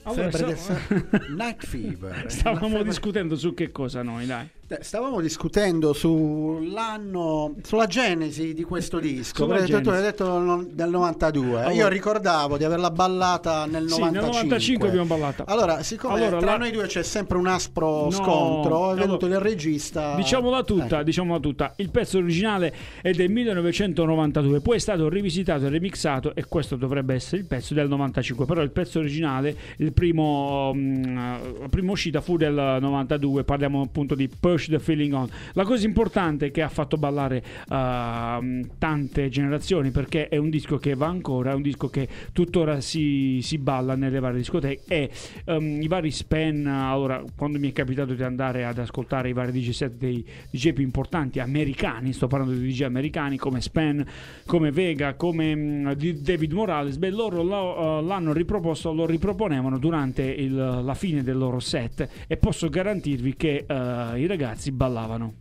Allora, 0.03 0.31
Febbre 0.31 0.57
sta- 0.57 0.79
del 0.89 1.09
sa- 1.11 1.27
Night 1.35 1.67
Fever. 1.67 2.25
stavamo 2.31 2.83
discutendo 2.83 3.35
su 3.37 3.55
che 3.55 3.71
cosa 3.73 4.03
noi, 4.03 4.27
dai. 4.27 4.47
Stavamo 4.79 5.21
discutendo 5.21 5.93
sull'anno, 5.93 7.55
sulla 7.61 7.87
genesi 7.87 8.55
di 8.55 8.63
questo 8.63 9.01
disco. 9.01 9.45
Tu 9.45 9.51
hai 9.53 9.67
detto 9.67 10.65
del 10.71 10.89
92. 10.91 11.49
Allora- 11.59 11.73
Io 11.73 11.89
ricordavo 11.89 12.57
di 12.57 12.63
averla 12.63 12.93
ballata 12.93 13.67
nel 13.67 13.89
Sì, 13.89 13.99
95. 13.99 14.11
nel 14.21 14.31
95 14.31 14.89
abbiamo 14.89 15.07
ballata. 15.07 15.45
Allora, 15.47 15.83
siccome 15.83 16.15
Allora, 16.15 16.39
tra 16.39 16.51
la- 16.53 16.57
noi 16.59 16.71
due 16.71 16.87
c'è 16.87 17.03
sempre 17.03 17.37
un 17.39 17.49
aspro 17.49 18.05
No, 18.05 18.11
scontro, 18.13 18.93
è 18.93 18.95
venuto 18.95 19.25
allora, 19.27 19.41
il 19.41 19.45
regista. 19.51 20.15
Diciamola 20.15 20.63
tutta, 20.63 21.01
Eh. 21.01 21.05
diciamola 21.05 21.41
tutta. 21.41 21.73
Il 21.79 21.91
pezzo 21.91 22.19
originale 22.19 22.73
è 23.03 23.11
del 23.11 23.29
1992, 23.29 24.61
poi 24.61 24.77
è 24.77 24.81
stato 24.81 25.09
rivisitato 25.09 25.67
e 25.67 25.69
remixato 25.69 26.33
e 26.35 26.45
questo 26.47 26.77
dovrebbe 26.77 27.15
essere 27.15 27.39
il 27.41 27.47
pezzo 27.49 27.75
del 27.75 27.89
95, 27.89 28.47
però 28.47 28.63
il 28.63 28.71
pezzo 28.71 29.01
originale, 29.01 29.57
il 29.79 29.93
primo, 29.93 30.73
mm, 30.73 31.17
la 31.61 31.69
prima 31.69 31.91
uscita 31.91 32.21
fu 32.21 32.37
del 32.37 32.79
92, 32.81 33.43
parliamo 33.43 33.83
appunto 33.83 34.15
di 34.15 34.29
Push 34.29 34.59
the 34.69 34.79
Feeling 34.79 35.13
On. 35.13 35.29
La 35.53 35.65
cosa 35.65 35.87
importante 35.87 36.51
che 36.51 36.63
ha 36.63 36.69
fatto 36.69 36.97
ballare 36.97 37.43
uh, 37.69 38.67
tante 38.79 39.29
generazioni 39.29 39.91
perché 39.91 40.29
è 40.29 40.37
un 40.37 40.51
disco 40.51 40.79
che 40.79 40.95
va 40.95 41.07
ancora, 41.07 41.53
è 41.53 41.55
un 41.55 41.63
disco 41.63 41.89
che 41.89 42.09
tuttora 42.33 42.81
si, 42.81 43.41
si 43.43 43.59
balla 43.59 43.95
nelle 43.95 44.21
varie 44.21 44.39
discoteche 44.39 44.83
e 44.87 45.11
um, 45.47 45.81
i 45.81 45.89
vari 45.89 46.11
span, 46.11 46.67
allora 46.67 47.23
quando 47.37 47.59
mi 47.59 47.71
è 47.71 47.73
capitato 47.73 48.15
di 48.15 48.23
andare 48.23 48.65
ad 48.65 48.79
ascoltare 48.79 49.29
i 49.29 49.33
vari 49.33 49.53
DJ 49.53 49.71
set 49.71 49.93
dei 49.97 50.25
DJ 50.51 50.73
più 50.73 50.85
importanti 50.85 51.39
americani, 51.41 52.13
sto 52.13 52.27
parlando 52.27 52.55
di 52.55 52.67
DJ 52.67 52.83
americani 52.83 53.37
come 53.37 53.61
Span, 53.61 54.05
come 54.47 54.71
Vega, 54.71 55.15
come 55.15 55.95
di 55.97 56.21
David 56.21 56.53
Morales, 56.53 56.97
beh 56.97 57.11
loro 57.11 57.43
lo- 57.43 57.99
uh, 57.99 58.05
l'hanno 58.05 58.33
riproposto, 58.33 58.93
lo 58.93 59.07
riproponevano 59.07 59.79
durante 59.79 60.23
il- 60.23 60.55
la 60.55 60.95
fine 60.95 61.23
del 61.23 61.37
loro 61.37 61.61
set 61.61 62.09
e 62.27 62.37
posso 62.37 62.69
garantirvi 62.69 63.37
che 63.37 63.65
uh, 63.67 64.17
i 64.17 64.27
ragazzi 64.27 64.50
ballavano. 64.73 65.35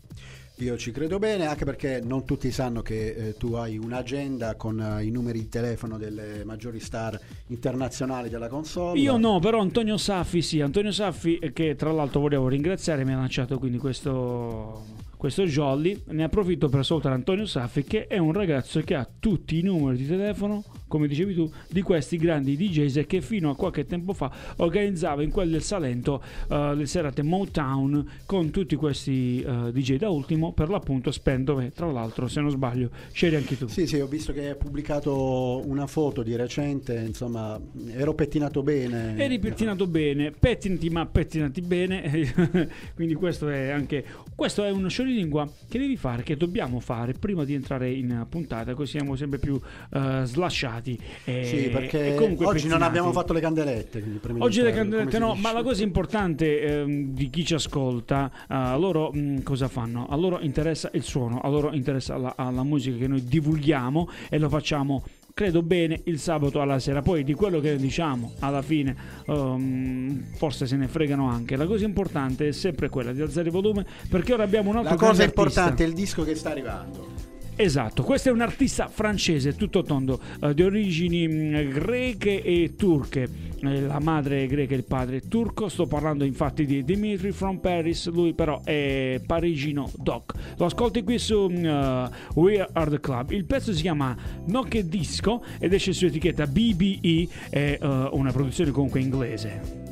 Io 0.59 0.77
ci 0.77 0.91
credo 0.91 1.19
bene, 1.19 1.45
anche 1.45 1.63
perché 1.63 2.01
non 2.03 2.25
tutti 2.25 2.51
sanno 2.51 2.81
che 2.81 3.13
eh, 3.13 3.37
tu 3.37 3.53
hai 3.53 3.77
un'agenda 3.77 4.55
con 4.55 4.79
eh, 4.81 5.05
i 5.05 5.09
numeri 5.09 5.39
di 5.39 5.47
telefono 5.47 5.97
delle 5.97 6.43
maggiori 6.43 6.81
star 6.81 7.17
internazionali 7.47 8.27
della 8.27 8.49
console. 8.49 8.99
Io 8.99 9.15
no, 9.15 9.39
però 9.39 9.61
Antonio 9.61 9.95
Saffi 9.95 10.41
sì, 10.41 10.59
Antonio 10.59 10.91
Saffi 10.91 11.37
eh, 11.37 11.53
che 11.53 11.75
tra 11.75 11.93
l'altro 11.93 12.19
volevo 12.19 12.49
ringraziare 12.49 13.05
mi 13.05 13.13
ha 13.13 13.17
lanciato 13.17 13.57
quindi 13.57 13.77
questo, 13.77 14.83
questo 15.15 15.45
jolly, 15.45 16.03
ne 16.07 16.25
approfitto 16.25 16.67
per 16.67 16.83
salutare 16.83 17.15
Antonio 17.15 17.45
Saffi 17.45 17.85
che 17.85 18.07
è 18.07 18.17
un 18.17 18.33
ragazzo 18.33 18.81
che 18.81 18.95
ha 18.95 19.07
tutti 19.17 19.59
i 19.59 19.61
numeri 19.61 19.95
di 19.95 20.07
telefono, 20.07 20.65
come 20.89 21.07
dicevi 21.07 21.33
tu, 21.33 21.49
di 21.69 21.81
questi 21.81 22.17
grandi 22.17 22.57
DJs 22.57 23.05
che 23.07 23.21
fino 23.21 23.49
a 23.51 23.55
qualche 23.55 23.85
tempo 23.85 24.11
fa 24.11 24.29
organizzava 24.57 25.23
in 25.23 25.31
quel 25.31 25.49
del 25.49 25.61
Salento 25.61 26.21
eh, 26.49 26.75
le 26.75 26.85
serate 26.85 27.21
Motown 27.21 28.05
con 28.25 28.49
tutti 28.49 28.75
questi 28.75 29.41
eh, 29.41 29.71
DJ 29.71 29.95
da 29.95 30.09
ultimo, 30.09 30.51
per 30.51 30.69
l'appunto 30.69 31.11
Spen 31.11 31.45
dove 31.45 31.71
tra 31.71 31.89
l'altro 31.89 32.27
se 32.27 32.41
non 32.41 32.49
sbaglio 32.49 32.89
c'eri 33.13 33.37
anche 33.37 33.57
tu. 33.57 33.67
Sì, 33.67 33.87
sì, 33.87 33.99
ho 33.99 34.07
visto 34.07 34.33
che 34.33 34.49
hai 34.49 34.55
pubblicato 34.55 35.61
una 35.65 35.87
foto 35.87 36.23
di 36.23 36.35
recente, 36.35 36.95
insomma, 36.95 37.59
ero 37.91 38.13
pettinato 38.13 38.63
bene. 38.63 39.15
Eri 39.17 39.39
pettinato 39.39 39.87
bene, 39.87 40.31
pettinati 40.31 40.89
ma 40.89 41.05
pettinati 41.05 41.61
bene, 41.61 42.67
quindi 42.95 43.13
questo 43.13 43.47
è 43.47 43.69
anche 43.69 44.03
questo 44.39 44.63
è 44.63 44.71
uno 44.71 44.87
scioglilingua 44.87 45.49
che 45.67 45.77
devi 45.77 45.97
fare, 45.97 46.23
che 46.23 46.37
dobbiamo 46.37 46.79
fare 46.79 47.11
prima 47.11 47.43
di 47.43 47.53
entrare 47.53 47.91
in 47.91 48.25
puntata, 48.29 48.73
così 48.73 48.91
siamo 48.91 49.17
sempre 49.17 49.37
più 49.37 49.59
eh, 49.93 50.21
slasciati. 50.23 50.78
E, 51.25 51.43
Sì, 51.45 51.69
perché 51.69 52.15
comunque 52.15 52.45
oggi 52.45 52.67
non 52.67 52.77
pettinati. 52.77 52.83
abbiamo 52.83 53.11
fatto 53.11 53.33
le 53.33 53.39
candelette. 53.41 54.03
Oggi 54.37 54.61
le 54.61 54.73
come 54.73 55.17
no, 55.19 55.35
ma 55.35 55.51
la 55.51 55.63
cosa 55.63 55.83
importante 55.83 56.61
ehm, 56.61 57.13
di 57.13 57.29
chi 57.29 57.45
ci 57.45 57.53
ascolta, 57.53 58.31
a 58.47 58.75
loro 58.77 59.11
mh, 59.11 59.43
cosa 59.43 59.67
fanno? 59.67 60.07
A 60.09 60.15
loro 60.15 60.39
interessa 60.41 60.89
il 60.93 61.03
suono, 61.03 61.39
a 61.41 61.49
loro 61.49 61.73
interessa 61.73 62.17
la, 62.17 62.33
la 62.37 62.63
musica 62.63 62.97
che 62.97 63.07
noi 63.07 63.23
divulghiamo 63.23 64.09
e 64.29 64.37
lo 64.39 64.49
facciamo 64.49 65.03
credo 65.31 65.61
bene 65.61 66.01
il 66.05 66.19
sabato 66.19 66.59
alla 66.59 66.79
sera 66.79 67.01
poi 67.01 67.23
di 67.23 67.33
quello 67.33 67.61
che 67.61 67.77
diciamo 67.77 68.33
alla 68.39 68.61
fine 68.61 68.93
ehm, 69.25 70.33
forse 70.35 70.65
se 70.67 70.75
ne 70.75 70.87
fregano 70.89 71.29
anche 71.29 71.55
la 71.55 71.65
cosa 71.65 71.85
importante 71.85 72.49
è 72.49 72.51
sempre 72.51 72.89
quella 72.89 73.13
di 73.13 73.21
alzare 73.21 73.47
il 73.47 73.53
volume 73.53 73.85
perché 74.09 74.33
ora 74.33 74.43
abbiamo 74.43 74.69
un 74.71 74.77
altro 74.77 74.91
La 74.95 74.97
cosa 74.99 75.13
grande 75.13 75.23
artista. 75.23 75.41
importante 75.61 75.83
è 75.83 75.87
il 75.87 75.93
disco 75.93 76.23
che 76.25 76.35
sta 76.35 76.49
arrivando. 76.49 77.28
Esatto, 77.61 78.03
questo 78.03 78.29
è 78.29 78.31
un 78.31 78.39
artista 78.39 78.87
francese 78.87 79.53
tutto 79.53 79.83
tondo, 79.83 80.17
eh, 80.41 80.53
di 80.53 80.63
origini 80.63 81.27
mh, 81.27 81.67
greche 81.73 82.41
e 82.41 82.75
turche. 82.77 83.27
Eh, 83.59 83.81
la 83.81 83.99
madre 83.99 84.45
è 84.45 84.47
greca 84.47 84.75
e 84.75 84.77
il 84.77 84.85
padre 84.85 85.17
è 85.17 85.21
turco. 85.27 85.67
Sto 85.67 85.85
parlando 85.85 86.23
infatti 86.23 86.65
di 86.65 86.85
Dimitri 86.85 87.33
from 87.33 87.57
Paris, 87.57 88.09
lui 88.11 88.31
però 88.31 88.61
è 88.63 89.19
parigino 89.25 89.91
doc. 89.97 90.31
Lo 90.55 90.67
ascolti 90.67 91.03
qui 91.03 91.19
su 91.19 91.51
eh, 91.51 92.09
We 92.35 92.65
Are 92.71 92.89
the 92.89 93.01
Club. 93.01 93.31
Il 93.31 93.43
pezzo 93.43 93.73
si 93.73 93.81
chiama 93.81 94.15
Noche 94.45 94.87
Disco 94.87 95.43
ed 95.59 95.73
esce 95.73 95.91
su 95.91 96.05
etichetta 96.05 96.47
BBE, 96.47 97.27
è 97.49 97.77
eh, 97.81 98.09
una 98.13 98.31
produzione 98.31 98.71
comunque 98.71 99.01
inglese. 99.01 99.87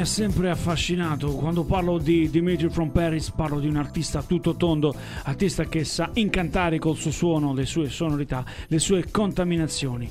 Ha 0.00 0.04
sempre 0.04 0.50
affascinato. 0.50 1.32
Quando 1.32 1.64
parlo 1.64 1.98
di 1.98 2.30
Dimitri 2.30 2.68
from 2.70 2.90
Paris 2.90 3.30
parlo 3.30 3.60
di 3.60 3.68
un 3.68 3.76
artista 3.76 4.22
tutto 4.22 4.56
tondo, 4.56 4.94
artista 5.24 5.64
che 5.64 5.84
sa 5.84 6.10
incantare 6.14 6.78
col 6.78 6.96
suo 6.96 7.10
suono, 7.10 7.52
le 7.54 7.66
sue 7.66 7.88
sonorità, 7.88 8.44
le 8.68 8.78
sue 8.78 9.10
contaminazioni. 9.10 10.10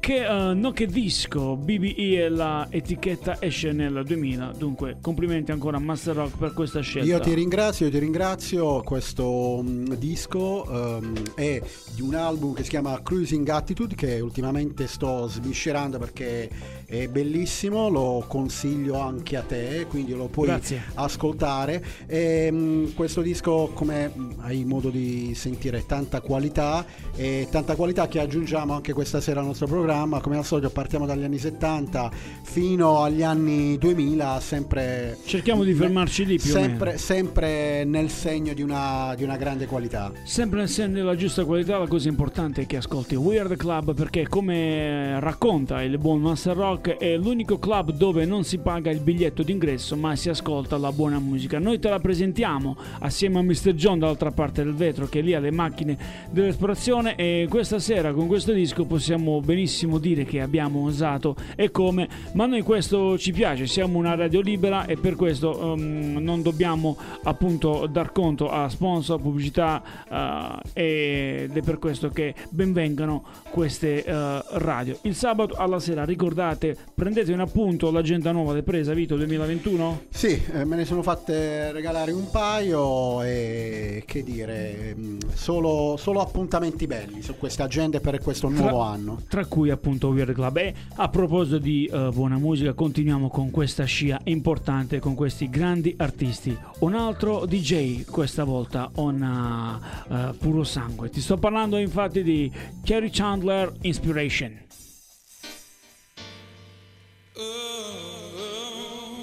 Che, 0.00 0.24
eh, 0.24 0.54
no, 0.54 0.70
che 0.70 0.86
disco 0.86 1.56
BBE 1.56 2.24
e 2.24 2.28
la 2.28 2.66
esce 2.70 3.72
nel 3.72 4.04
2000 4.06 4.52
dunque 4.56 4.96
complimenti 5.00 5.50
ancora 5.50 5.76
a 5.76 5.80
Master 5.80 6.14
Rock 6.14 6.38
per 6.38 6.52
questa 6.54 6.80
scelta 6.80 7.06
Io 7.08 7.18
ti 7.18 7.34
ringrazio, 7.34 7.86
io 7.86 7.92
ti 7.92 7.98
ringrazio. 7.98 8.82
Questo 8.82 9.60
mm, 9.62 9.92
disco 9.94 10.64
ehm, 10.98 11.34
è 11.34 11.60
di 11.94 12.00
un 12.00 12.14
album 12.14 12.54
che 12.54 12.62
si 12.62 12.70
chiama 12.70 13.02
Cruising 13.02 13.48
Attitude 13.48 13.94
che 13.94 14.20
ultimamente 14.20 14.86
sto 14.86 15.26
sviscerando 15.26 15.98
perché 15.98 16.48
è 16.90 17.06
bellissimo, 17.06 17.90
lo 17.90 18.24
consiglio 18.26 18.98
anche 18.98 19.36
a 19.36 19.42
te, 19.42 19.84
quindi 19.90 20.14
lo 20.14 20.28
puoi 20.28 20.46
Grazie. 20.46 20.84
ascoltare. 20.94 21.84
E, 22.06 22.48
mm, 22.50 22.86
questo 22.94 23.20
disco, 23.20 23.72
come 23.74 24.10
hai 24.38 24.64
modo 24.64 24.88
di 24.88 25.34
sentire, 25.34 25.84
tanta 25.84 26.22
qualità 26.22 26.86
e 27.14 27.46
tanta 27.50 27.74
qualità 27.76 28.08
che 28.08 28.20
aggiungiamo 28.20 28.72
anche 28.72 28.94
questa 28.94 29.20
sera 29.20 29.40
al 29.40 29.46
nostro 29.46 29.66
programma. 29.66 30.20
Come 30.20 30.38
al 30.38 30.46
solito 30.46 30.70
partiamo 30.70 31.04
dagli 31.04 31.24
anni 31.24 31.36
70 31.36 32.10
fino 32.44 33.02
agli 33.02 33.22
anni 33.22 33.76
2000, 33.76 34.40
sempre 34.40 35.18
cerchiamo 35.26 35.64
di 35.64 35.74
fermarci 35.74 36.24
lì 36.24 36.38
più 36.38 36.52
sempre, 36.52 36.96
sempre 36.96 37.84
nel 37.84 38.08
segno 38.08 38.54
di 38.54 38.62
una, 38.62 39.12
di 39.14 39.24
una 39.24 39.36
grande 39.36 39.66
qualità. 39.66 40.10
Sempre 40.24 40.60
nel 40.60 40.70
segno 40.70 40.94
della 40.94 41.16
giusta 41.16 41.44
qualità, 41.44 41.76
la 41.76 41.86
cosa 41.86 42.08
importante 42.08 42.62
è 42.62 42.66
che 42.66 42.78
ascolti 42.78 43.14
Weird 43.14 43.56
Club 43.56 43.92
perché 43.92 44.26
come 44.26 45.20
racconta 45.20 45.82
il 45.82 45.98
buon 45.98 46.22
Master 46.22 46.56
Rock 46.56 46.76
è 46.80 47.16
l'unico 47.16 47.58
club 47.58 47.92
dove 47.92 48.24
non 48.24 48.44
si 48.44 48.58
paga 48.58 48.90
il 48.90 49.00
biglietto 49.00 49.42
d'ingresso 49.42 49.96
ma 49.96 50.16
si 50.16 50.28
ascolta 50.28 50.78
la 50.78 50.92
buona 50.92 51.18
musica. 51.18 51.58
Noi 51.58 51.78
te 51.78 51.88
la 51.88 51.98
presentiamo 51.98 52.76
assieme 53.00 53.38
a 53.38 53.42
Mr. 53.42 53.72
John 53.72 53.98
dall'altra 53.98 54.30
parte 54.30 54.62
del 54.62 54.74
vetro 54.74 55.06
che 55.06 55.20
è 55.20 55.22
lì 55.22 55.34
ha 55.34 55.40
le 55.40 55.50
macchine 55.50 55.96
dell'esplorazione 56.30 57.16
e 57.16 57.46
questa 57.48 57.78
sera 57.78 58.12
con 58.12 58.26
questo 58.26 58.52
disco 58.52 58.84
possiamo 58.84 59.40
benissimo 59.40 59.98
dire 59.98 60.24
che 60.24 60.40
abbiamo 60.40 60.84
osato 60.84 61.36
e 61.56 61.70
come, 61.70 62.08
ma 62.32 62.46
noi 62.46 62.62
questo 62.62 63.18
ci 63.18 63.32
piace, 63.32 63.66
siamo 63.66 63.98
una 63.98 64.14
radio 64.14 64.40
libera 64.40 64.86
e 64.86 64.96
per 64.96 65.16
questo 65.16 65.74
ehm, 65.74 66.18
non 66.18 66.42
dobbiamo 66.42 66.96
appunto 67.24 67.86
dar 67.86 68.12
conto 68.12 68.50
a 68.50 68.68
sponsor, 68.68 69.20
pubblicità 69.20 69.82
eh, 70.74 71.42
ed 71.44 71.56
è 71.56 71.62
per 71.62 71.78
questo 71.78 72.08
che 72.10 72.34
benvengano 72.50 73.24
queste 73.50 74.04
eh, 74.04 74.42
radio. 74.52 74.98
Il 75.02 75.14
sabato 75.14 75.54
alla 75.54 75.80
sera 75.80 76.04
ricordate, 76.04 76.67
prendete 76.94 77.32
un 77.32 77.40
appunto 77.40 77.90
l'agenda 77.90 78.32
nuova 78.32 78.52
del 78.52 78.64
Presa 78.64 78.92
Vito 78.94 79.16
2021? 79.16 80.02
Sì, 80.10 80.42
eh, 80.52 80.64
me 80.64 80.76
ne 80.76 80.84
sono 80.84 81.02
fatte 81.02 81.72
regalare 81.72 82.12
un 82.12 82.30
paio 82.30 83.22
e 83.22 84.02
che 84.06 84.22
dire, 84.22 84.94
mh, 84.94 85.18
solo, 85.34 85.96
solo 85.98 86.20
appuntamenti 86.20 86.86
belli 86.86 87.22
su 87.22 87.36
queste 87.36 87.62
agende 87.62 88.00
per 88.00 88.20
questo 88.20 88.48
nuovo 88.48 88.80
anno. 88.80 89.20
tra 89.28 89.44
cui 89.46 89.70
appunto 89.70 90.08
Weird 90.08 90.32
Club. 90.32 90.56
E 90.56 90.74
a 90.96 91.08
proposito 91.08 91.58
di 91.58 91.86
eh, 91.86 92.10
buona 92.12 92.38
musica, 92.38 92.72
continuiamo 92.72 93.28
con 93.28 93.50
questa 93.50 93.84
scia 93.84 94.20
importante, 94.24 94.98
con 94.98 95.14
questi 95.14 95.48
grandi 95.48 95.94
artisti. 95.96 96.56
Un 96.80 96.94
altro 96.94 97.46
DJ, 97.46 98.04
questa 98.04 98.44
volta 98.44 98.90
on 98.96 99.20
uh, 99.20 100.12
uh, 100.12 100.36
puro 100.36 100.64
sangue. 100.64 101.10
Ti 101.10 101.20
sto 101.20 101.36
parlando 101.36 101.76
infatti 101.78 102.22
di 102.22 102.50
Kerry 102.82 103.10
Chandler 103.10 103.72
Inspiration. 103.82 104.66
Uh, 107.38 107.42
uh, 107.42 107.46
uh. 108.36 109.18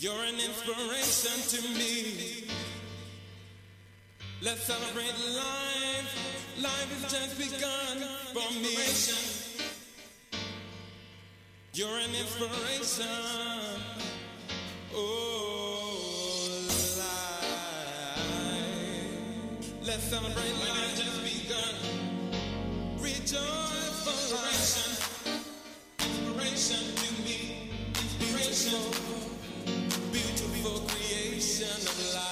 You're 0.00 0.24
an 0.24 0.34
inspiration 0.34 1.38
to 1.50 1.68
me. 1.78 2.48
Let's 4.42 4.64
celebrate 4.64 5.14
life. 5.36 6.10
Life 6.60 7.02
has 7.02 7.12
just 7.12 7.38
begun 7.38 7.98
for 8.34 8.50
me. 8.60 8.76
You're 11.72 11.98
an 11.98 12.14
inspiration. 12.16 13.06
Oh, 14.92 15.35
creation 31.56 31.86
of 31.88 32.14
life. 32.14 32.25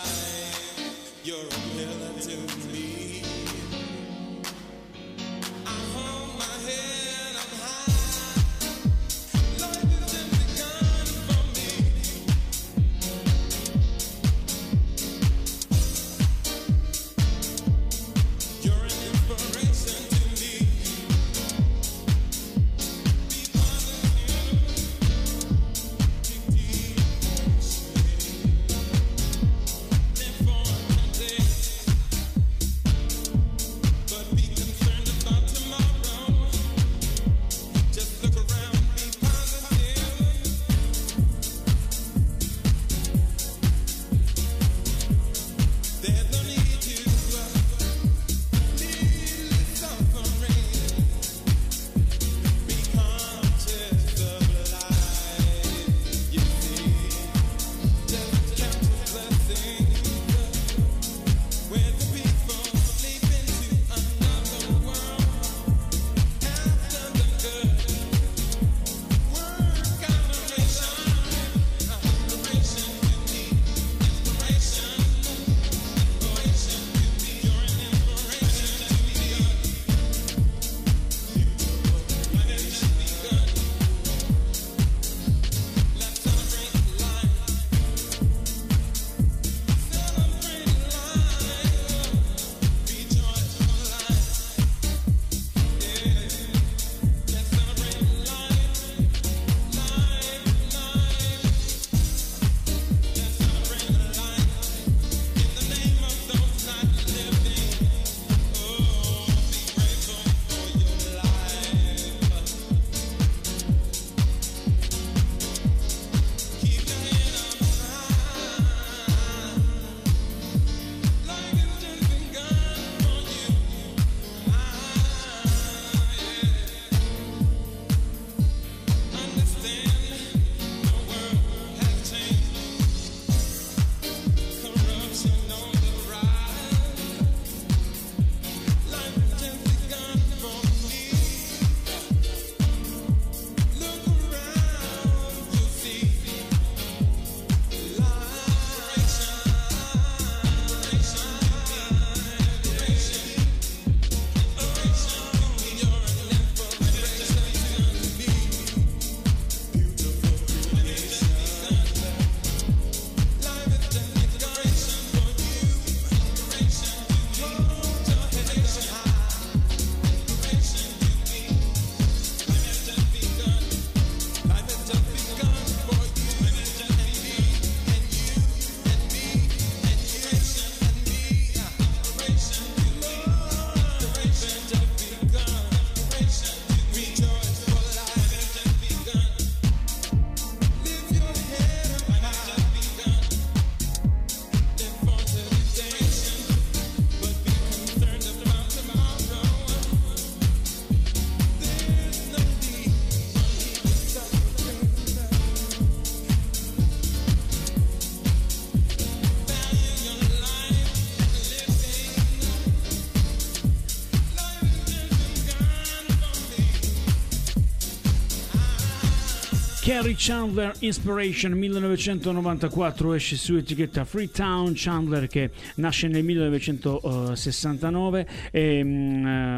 Carrie 219.95 220.17
Chandler 220.19 220.75
Inspiration 220.81 221.53
1994 221.53 223.15
esce 223.15 223.37
su 223.37 223.55
etichetta 223.55 224.05
Freetown 224.05 224.73
Chandler 224.75 225.29
che 225.29 225.51
nasce 225.77 226.09
nel 226.09 226.25
1969 226.25 228.27
e 228.51 228.83
mm, 228.83 229.27
eh, 229.27 229.53
lui 229.53 229.54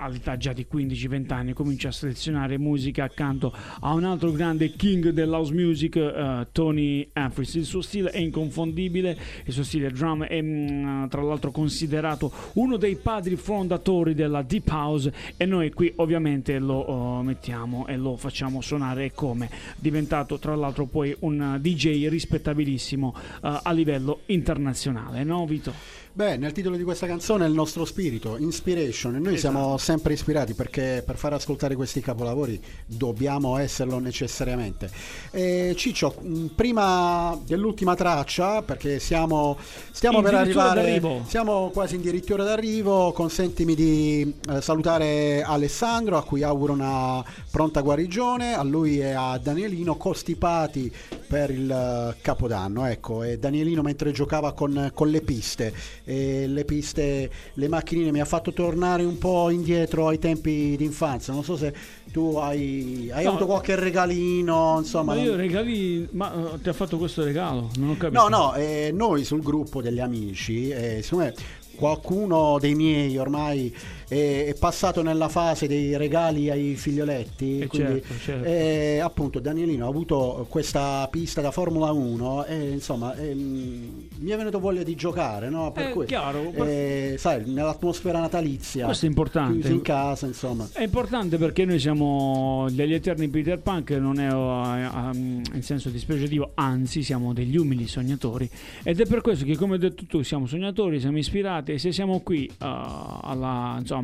all'età 0.00 0.36
già 0.36 0.52
di 0.52 0.66
15-20 0.70 1.32
anni 1.32 1.52
comincia 1.52 1.88
a 1.88 1.92
selezionare 1.92 2.58
musica 2.58 3.04
accanto 3.04 3.52
a 3.80 3.92
un 3.92 4.04
altro 4.04 4.32
grande 4.32 4.72
king 4.72 5.10
dell'house 5.10 5.52
music 5.52 5.96
eh, 5.96 6.46
Tony 6.52 7.08
Humphries 7.14 7.54
il 7.54 7.64
suo 7.64 7.82
stile 7.82 8.10
è 8.10 8.18
inconfondibile 8.18 9.16
il 9.44 9.52
suo 9.52 9.62
stile 9.62 9.90
drum 9.90 10.24
è 10.24 10.40
mm, 10.40 11.06
tra 11.08 11.22
l'altro 11.22 11.50
considerato 11.50 12.32
uno 12.54 12.76
dei 12.76 12.96
padri 12.96 13.36
fondatori 13.36 14.14
della 14.14 14.42
deep 14.42 14.68
house 14.70 15.12
e 15.36 15.44
noi 15.44 15.70
qui 15.72 15.92
ovviamente 15.96 16.58
lo 16.58 16.78
oh, 16.78 17.22
mettiamo 17.22 17.86
e 17.86 17.96
lo 17.96 18.16
facciamo 18.16 18.60
suonare 18.60 19.12
come 19.12 19.50
diventato 19.76 20.38
tra 20.38 20.54
l'altro 20.54 20.86
poi 20.86 21.14
un 21.20 21.58
DJ 21.60 22.08
rispettabilissimo 22.08 23.14
eh, 23.42 23.60
a 23.62 23.72
livello 23.72 24.20
internazionale 24.26 25.22
no 25.24 25.44
Vito? 25.46 26.00
Beh, 26.12 26.36
nel 26.36 26.50
titolo 26.50 26.76
di 26.76 26.82
questa 26.82 27.06
canzone 27.06 27.44
è 27.44 27.48
il 27.48 27.54
nostro 27.54 27.84
spirito, 27.84 28.36
Inspiration, 28.36 29.14
e 29.14 29.18
noi 29.20 29.38
siamo 29.38 29.78
sempre 29.78 30.12
ispirati 30.12 30.54
perché 30.54 31.04
per 31.06 31.16
far 31.16 31.34
ascoltare 31.34 31.76
questi 31.76 32.00
capolavori 32.00 32.60
dobbiamo 32.84 33.56
esserlo 33.56 34.00
necessariamente. 34.00 34.90
E 35.30 35.72
Ciccio, 35.76 36.16
mh, 36.20 36.46
prima 36.56 37.38
dell'ultima 37.46 37.94
traccia, 37.94 38.60
perché 38.62 38.98
siamo, 38.98 39.56
stiamo 39.92 40.20
per 40.20 40.34
arrivare, 40.34 40.82
d'arrivo. 40.82 41.24
siamo 41.28 41.70
quasi 41.72 41.94
in 41.94 42.00
dirittura 42.00 42.42
d'arrivo, 42.42 43.12
consentimi 43.12 43.76
di 43.76 44.34
eh, 44.50 44.60
salutare 44.60 45.42
Alessandro, 45.42 46.16
a 46.16 46.24
cui 46.24 46.42
auguro 46.42 46.72
una 46.72 47.24
pronta 47.52 47.82
guarigione, 47.82 48.54
a 48.54 48.64
lui 48.64 48.98
e 48.98 49.12
a 49.12 49.38
Danielino, 49.38 49.94
costipati 49.96 50.92
per 51.28 51.50
il 51.50 51.70
eh, 51.70 52.16
capodanno, 52.20 52.84
ecco, 52.86 53.22
e 53.22 53.38
Danielino 53.38 53.82
mentre 53.82 54.10
giocava 54.10 54.52
con, 54.54 54.90
con 54.92 55.08
le 55.08 55.20
piste, 55.20 55.72
e 56.10 56.46
le 56.48 56.64
piste, 56.64 57.30
le 57.54 57.68
macchinine, 57.68 58.10
mi 58.10 58.20
ha 58.20 58.24
fatto 58.24 58.52
tornare 58.52 59.04
un 59.04 59.16
po' 59.16 59.48
indietro 59.50 60.08
ai 60.08 60.18
tempi 60.18 60.74
d'infanzia, 60.76 61.32
non 61.32 61.44
so 61.44 61.56
se 61.56 61.72
tu 62.10 62.34
hai, 62.36 63.08
hai 63.12 63.22
No. 63.22 63.30
avuto 63.30 63.46
qualche 63.46 63.76
regalino, 63.76 64.76
insomma... 64.78 65.14
Ma 65.14 65.20
io 65.22 65.36
regali, 65.36 66.08
ma 66.10 66.54
eh, 66.54 66.60
ti 66.60 66.68
ha 66.68 66.72
fatto 66.72 66.98
questo 66.98 67.22
regalo? 67.22 67.70
Non 67.76 67.90
ho 67.90 67.96
capito. 67.96 68.20
No, 68.20 68.28
no, 68.28 68.54
eh, 68.54 68.90
noi 68.92 69.22
sul 69.24 69.40
gruppo 69.40 69.80
degli 69.80 70.00
amici, 70.00 70.68
eh, 70.70 71.00
secondo 71.02 71.26
me 71.26 71.34
qualcuno 71.76 72.58
dei 72.60 72.74
miei 72.74 73.16
ormai 73.16 73.74
è, 74.10 74.46
è 74.48 74.54
passato 74.58 75.02
nella 75.02 75.28
fase 75.28 75.68
dei 75.68 75.96
regali 75.96 76.50
ai 76.50 76.74
figlioletti. 76.74 77.60
Eh, 77.60 77.66
quindi, 77.68 78.02
certo, 78.02 78.14
certo. 78.18 78.44
eh, 78.44 78.98
appunto, 78.98 79.38
Danielino 79.38 79.86
ha 79.86 79.88
avuto 79.88 80.46
questa 80.48 81.06
pista 81.10 81.40
da 81.40 81.50
Formula 81.52 81.92
1 81.92 82.44
e 82.46 82.70
insomma 82.70 83.14
ehm, 83.14 84.08
mi 84.18 84.30
è 84.30 84.36
venuto 84.36 84.58
voglia 84.58 84.82
di 84.82 84.94
giocare, 84.96 85.48
no? 85.48 85.70
Per 85.72 85.86
Eh, 85.88 85.92
cui, 85.92 86.06
chiaro, 86.06 86.50
per- 86.50 86.66
eh, 86.66 87.14
sai, 87.18 87.48
nell'atmosfera 87.48 88.18
natalizia, 88.20 88.86
Questo 88.86 89.06
è 89.06 89.08
importante. 89.08 89.68
in 89.68 89.80
casa, 89.82 90.26
insomma. 90.26 90.68
È 90.72 90.82
importante 90.82 91.36
perché 91.38 91.64
noi 91.64 91.78
siamo 91.78 92.66
degli 92.70 92.94
eterni 92.94 93.28
Peter 93.28 93.58
Pan, 93.60 93.84
che 93.84 93.98
non 93.98 94.18
è 94.18 94.30
uh, 94.32 94.36
um, 94.36 95.42
in 95.54 95.62
senso 95.62 95.88
dispregiativo, 95.88 96.50
anzi 96.54 97.02
siamo 97.02 97.32
degli 97.32 97.56
umili 97.56 97.86
sognatori. 97.86 98.48
Ed 98.82 99.00
è 99.00 99.06
per 99.06 99.20
questo 99.20 99.44
che, 99.44 99.56
come 99.56 99.74
hai 99.74 99.78
detto 99.78 100.04
tu, 100.06 100.22
siamo 100.22 100.46
sognatori, 100.46 100.98
siamo 100.98 101.18
ispirati 101.18 101.72
e 101.72 101.78
se 101.78 101.92
siamo 101.92 102.20
qui 102.20 102.48
uh, 102.50 102.54
alla, 102.64 103.76
insomma, 103.78 103.99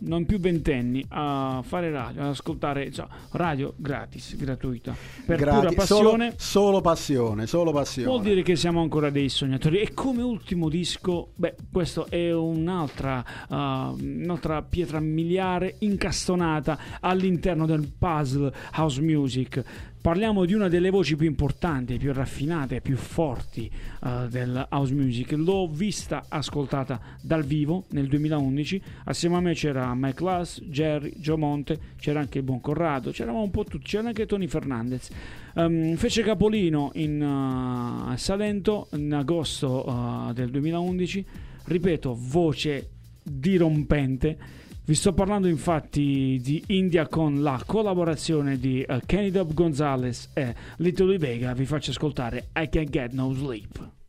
non 0.00 0.24
più 0.24 0.38
ventenni 0.38 1.04
a 1.08 1.62
fare 1.64 1.90
radio, 1.90 2.22
ad 2.22 2.28
ascoltare 2.28 2.84
insomma, 2.84 3.08
radio 3.32 3.74
gratis, 3.76 4.36
gratuita, 4.36 4.94
per 5.26 5.38
Grati- 5.38 5.58
pura 5.58 5.72
passione. 5.72 6.34
Solo, 6.36 6.70
solo 6.70 6.80
passione, 6.80 7.46
solo 7.46 7.72
passione. 7.72 8.08
Vuol 8.08 8.22
dire 8.22 8.42
che 8.42 8.56
siamo 8.56 8.80
ancora 8.80 9.10
dei 9.10 9.28
sognatori. 9.28 9.80
E 9.80 9.92
come 9.92 10.22
ultimo 10.22 10.68
disco, 10.68 11.32
beh, 11.34 11.54
questo 11.72 12.06
è 12.08 12.32
un'altra, 12.32 13.24
uh, 13.48 13.54
un'altra 13.54 14.62
pietra 14.62 15.00
miliare 15.00 15.76
incastonata 15.80 16.78
all'interno 17.00 17.66
del 17.66 17.90
puzzle 17.98 18.52
house 18.76 19.00
music. 19.00 19.62
Parliamo 20.00 20.46
di 20.46 20.54
una 20.54 20.68
delle 20.68 20.88
voci 20.88 21.14
più 21.14 21.26
importanti, 21.26 21.98
più 21.98 22.14
raffinate, 22.14 22.80
più 22.80 22.96
forti 22.96 23.70
uh, 24.00 24.28
del 24.28 24.66
house 24.70 24.94
music. 24.94 25.32
L'ho 25.32 25.68
vista 25.68 26.24
ascoltata 26.26 26.98
dal 27.20 27.44
vivo 27.44 27.84
nel 27.90 28.06
2011. 28.06 28.82
Assieme 29.04 29.36
a 29.36 29.40
me 29.40 29.52
c'era 29.52 29.92
Mike 29.94 30.24
Lass, 30.24 30.62
Jerry, 30.62 31.12
Joe 31.16 31.36
Monte, 31.36 31.78
c'era 31.98 32.18
anche 32.18 32.38
il 32.38 32.44
buon 32.44 32.62
Corrado, 32.62 33.10
c'eravamo 33.10 33.44
un 33.44 33.50
po' 33.50 33.64
tutti, 33.64 33.84
c'era 33.84 34.08
anche 34.08 34.24
Tony 34.24 34.46
Fernandez. 34.46 35.10
Um, 35.56 35.94
fece 35.96 36.22
capolino 36.22 36.92
in 36.94 37.20
uh, 37.20 38.16
Salento 38.16 38.88
in 38.92 39.12
agosto 39.12 39.86
uh, 39.86 40.32
del 40.32 40.48
2011. 40.48 41.26
Ripeto, 41.64 42.16
voce 42.18 42.88
dirompente. 43.22 44.38
Vi 44.90 44.96
sto 44.96 45.12
parlando 45.12 45.46
infatti 45.46 46.40
di 46.42 46.64
India 46.66 47.06
con 47.06 47.42
la 47.42 47.62
collaborazione 47.64 48.58
di 48.58 48.84
uh, 48.88 48.98
Kenny 49.06 49.30
Dub 49.30 49.54
Gonzalez 49.54 50.30
e 50.34 50.52
Little 50.78 51.16
Vega. 51.16 51.52
Vi 51.52 51.64
faccio 51.64 51.92
ascoltare 51.92 52.48
I 52.56 52.68
Can't 52.68 52.90
Get 52.90 53.12
No 53.12 53.32
Sleep. 53.32 53.99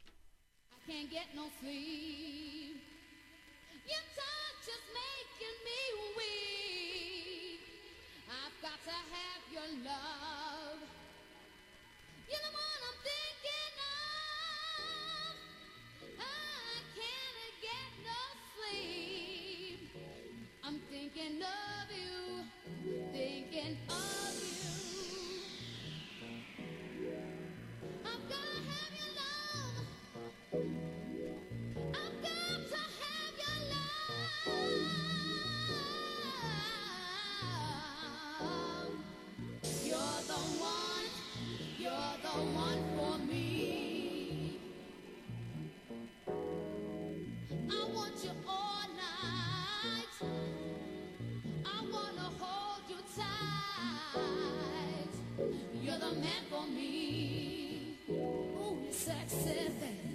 accident. 59.21 60.10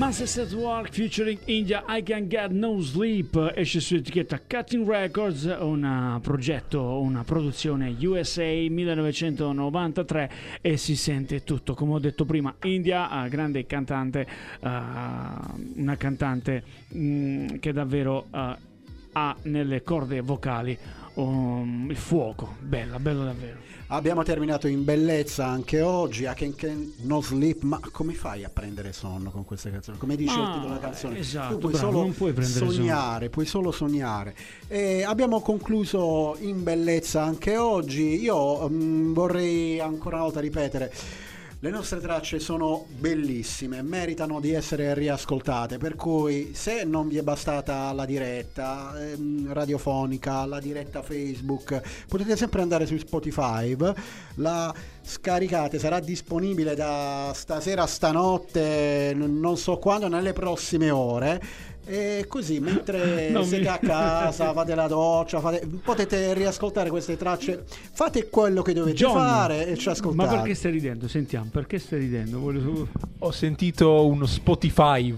Master 0.00 0.44
at 0.44 0.52
Work 0.52 0.94
featuring 0.94 1.38
India 1.44 1.84
I 1.86 2.02
Can 2.02 2.26
Get 2.26 2.52
No 2.52 2.80
Sleep. 2.80 3.52
Esce 3.54 3.80
su 3.80 3.96
etichetta 3.96 4.40
Cutting 4.40 4.88
Records 4.88 5.44
un 5.60 6.18
progetto, 6.22 7.00
una 7.00 7.22
produzione 7.22 7.94
USA 8.00 8.42
1993 8.42 10.30
e 10.62 10.78
si 10.78 10.96
sente 10.96 11.44
tutto. 11.44 11.74
Come 11.74 11.92
ho 11.92 11.98
detto 11.98 12.24
prima 12.24 12.54
India, 12.62 13.26
eh, 13.26 13.28
grande 13.28 13.66
cantante 13.66 14.20
eh, 14.20 14.68
una 15.74 15.96
cantante 15.98 16.62
mm, 16.96 17.56
che 17.58 17.72
davvero 17.74 18.24
eh, 18.32 18.56
ha 19.12 19.36
nelle 19.42 19.82
corde 19.82 20.22
vocali 20.22 20.78
um, 21.14 21.86
il 21.90 21.96
fuoco 21.96 22.56
bella, 22.60 22.98
bella 22.98 23.24
davvero 23.24 23.68
Abbiamo 23.92 24.22
terminato 24.22 24.68
in 24.68 24.84
bellezza 24.84 25.46
anche 25.48 25.80
oggi. 25.80 26.22
I 26.22 26.32
can, 26.36 26.54
can 26.54 26.92
no 26.98 27.20
sleep. 27.20 27.62
Ma 27.62 27.80
come 27.90 28.12
fai 28.12 28.44
a 28.44 28.48
prendere 28.48 28.92
sonno 28.92 29.32
con 29.32 29.44
queste 29.44 29.72
canzoni? 29.72 29.98
Come 29.98 30.14
dice 30.14 30.34
il 30.34 30.44
Ah, 30.44 30.52
titolo 30.52 30.66
della 30.68 30.78
canzone? 30.78 31.18
esatto, 31.18 31.54
tu 31.54 31.58
puoi 31.58 31.72
bravo, 31.72 31.86
solo 31.90 32.00
non 32.02 32.14
puoi 32.14 32.32
prendere 32.32 32.70
sognare, 32.70 33.30
puoi 33.30 33.46
solo 33.46 33.72
sognare. 33.72 34.36
E 34.68 35.02
abbiamo 35.02 35.40
concluso 35.40 36.36
in 36.38 36.62
bellezza 36.62 37.24
anche 37.24 37.56
oggi. 37.56 38.20
Io 38.22 38.68
mm, 38.68 39.12
vorrei 39.12 39.80
ancora 39.80 40.16
una 40.16 40.24
volta 40.26 40.38
ripetere. 40.38 40.92
Le 41.62 41.68
nostre 41.68 42.00
tracce 42.00 42.38
sono 42.38 42.86
bellissime, 42.88 43.82
meritano 43.82 44.40
di 44.40 44.54
essere 44.54 44.94
riascoltate, 44.94 45.76
per 45.76 45.94
cui 45.94 46.54
se 46.54 46.84
non 46.84 47.06
vi 47.06 47.18
è 47.18 47.22
bastata 47.22 47.92
la 47.92 48.06
diretta 48.06 48.94
ehm, 48.98 49.52
radiofonica, 49.52 50.46
la 50.46 50.58
diretta 50.58 51.02
Facebook, 51.02 52.06
potete 52.08 52.34
sempre 52.38 52.62
andare 52.62 52.86
su 52.86 52.96
Spotify, 52.96 53.76
la 54.36 54.74
scaricate, 55.02 55.78
sarà 55.78 56.00
disponibile 56.00 56.74
da 56.74 57.30
stasera 57.34 57.86
stanotte, 57.86 59.12
non 59.14 59.58
so 59.58 59.76
quando, 59.76 60.08
nelle 60.08 60.32
prossime 60.32 60.90
ore. 60.90 61.42
E 61.86 62.26
così, 62.28 62.60
mentre 62.60 63.30
Non 63.32 63.44
siete 63.44 63.62
mi- 63.64 63.68
a 63.68 63.78
casa, 63.82 64.52
fate 64.52 64.74
la 64.74 64.86
doccia, 64.86 65.40
fate- 65.40 65.66
potete 65.82 66.34
riascoltare 66.34 66.90
queste 66.90 67.16
tracce. 67.16 67.64
Fate 67.92 68.28
quello 68.28 68.62
che 68.62 68.72
dovete 68.74 68.96
John, 68.96 69.14
fare 69.14 69.66
e 69.66 69.76
ci 69.76 69.88
ascoltate. 69.88 70.30
ma 70.30 70.36
perché 70.40 70.54
stai 70.54 70.72
ridendo? 70.72 71.08
Sentiamo, 71.08 71.48
perché 71.50 71.78
stai 71.78 71.98
ridendo? 72.00 72.38
Voglio- 72.38 72.88
Ho 73.20 73.30
sentito 73.32 74.06
uno 74.06 74.26
Spotify. 74.26 75.14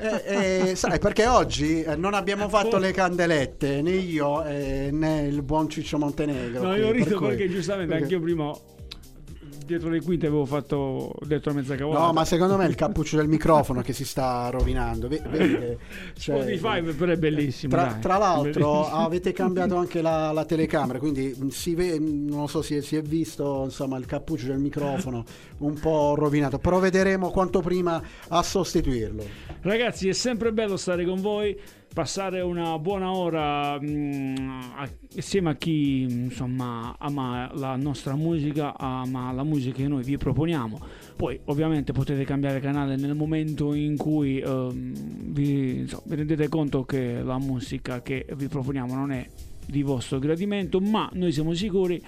Eh, 0.00 0.68
eh, 0.70 0.74
sai, 0.76 0.98
perché 0.98 1.26
oggi 1.26 1.82
eh, 1.82 1.96
non 1.96 2.14
abbiamo 2.14 2.48
fatto 2.48 2.76
le 2.78 2.92
candelette, 2.92 3.80
né 3.82 3.92
io 3.92 4.44
eh, 4.44 4.90
né 4.92 5.22
il 5.26 5.42
buon 5.42 5.68
Ciccio 5.68 5.98
Montenegro. 5.98 6.62
No, 6.62 6.70
qui, 6.72 6.78
io 6.80 6.90
rido 6.90 7.04
per 7.08 7.16
cui- 7.16 7.26
perché 7.28 7.48
giustamente 7.48 7.88
perché- 7.94 8.02
anche 8.04 8.14
io 8.16 8.20
prima 8.20 8.52
dietro 9.68 9.90
le 9.90 10.00
quinte 10.00 10.26
avevo 10.26 10.46
fatto 10.46 11.12
detto 11.20 11.50
a 11.50 11.52
mezza 11.52 11.76
cavolata. 11.76 12.06
No, 12.06 12.12
ma 12.12 12.24
secondo 12.24 12.56
me 12.56 12.64
è 12.64 12.68
il 12.68 12.74
cappuccio 12.74 13.16
del 13.16 13.28
microfono 13.28 13.82
che 13.82 13.92
si 13.92 14.04
sta 14.04 14.48
rovinando. 14.50 15.06
Ve- 15.08 15.22
vedi 15.28 15.58
che- 15.58 15.78
cioè, 16.18 16.40
Spotify 16.40 16.82
però 16.94 17.12
è 17.12 17.16
bellissimo. 17.16 17.74
Tra, 17.74 17.98
tra 18.00 18.16
l'altro 18.16 18.72
Bellissimo. 18.72 18.96
avete 19.04 19.32
cambiato 19.32 19.76
anche 19.76 20.00
la, 20.00 20.32
la 20.32 20.44
telecamera, 20.44 20.98
quindi 20.98 21.36
si 21.50 21.74
vede, 21.74 21.98
non 22.00 22.48
so 22.48 22.62
se 22.62 22.80
si 22.82 22.96
è 22.96 23.02
visto 23.02 23.62
insomma, 23.64 23.98
il 23.98 24.06
cappuccio 24.06 24.46
del 24.46 24.58
microfono 24.58 25.24
un 25.58 25.74
po' 25.78 26.14
rovinato. 26.16 26.58
Provvederemo 26.58 27.30
quanto 27.30 27.60
prima 27.60 28.02
a 28.28 28.42
sostituirlo. 28.42 29.22
Ragazzi, 29.60 30.08
è 30.08 30.12
sempre 30.12 30.52
bello 30.52 30.76
stare 30.76 31.04
con 31.04 31.20
voi, 31.20 31.56
passare 31.98 32.40
una 32.42 32.78
buona 32.78 33.10
ora 33.10 33.76
mm, 33.76 34.36
a- 34.76 34.88
insieme 35.16 35.50
a 35.50 35.56
chi 35.56 36.02
insomma 36.02 36.94
ama 36.96 37.50
la 37.54 37.74
nostra 37.74 38.14
musica, 38.14 38.78
ama 38.78 39.32
la 39.32 39.42
musica 39.42 39.78
che 39.78 39.88
noi 39.88 40.04
vi 40.04 40.16
proponiamo. 40.16 40.78
Poi 41.16 41.40
ovviamente 41.46 41.90
potete 41.90 42.22
cambiare 42.22 42.60
canale 42.60 42.94
nel 42.94 43.16
momento 43.16 43.74
in 43.74 43.96
cui 43.96 44.38
ehm, 44.38 44.92
vi, 45.32 45.78
insomma, 45.78 46.02
vi 46.06 46.14
rendete 46.14 46.46
conto 46.46 46.84
che 46.84 47.20
la 47.20 47.38
musica 47.40 48.00
che 48.00 48.26
vi 48.36 48.46
proponiamo 48.46 48.94
non 48.94 49.10
è 49.10 49.28
di 49.66 49.82
vostro 49.82 50.20
gradimento, 50.20 50.78
ma 50.78 51.10
noi 51.14 51.32
siamo 51.32 51.52
sicuri 51.52 52.00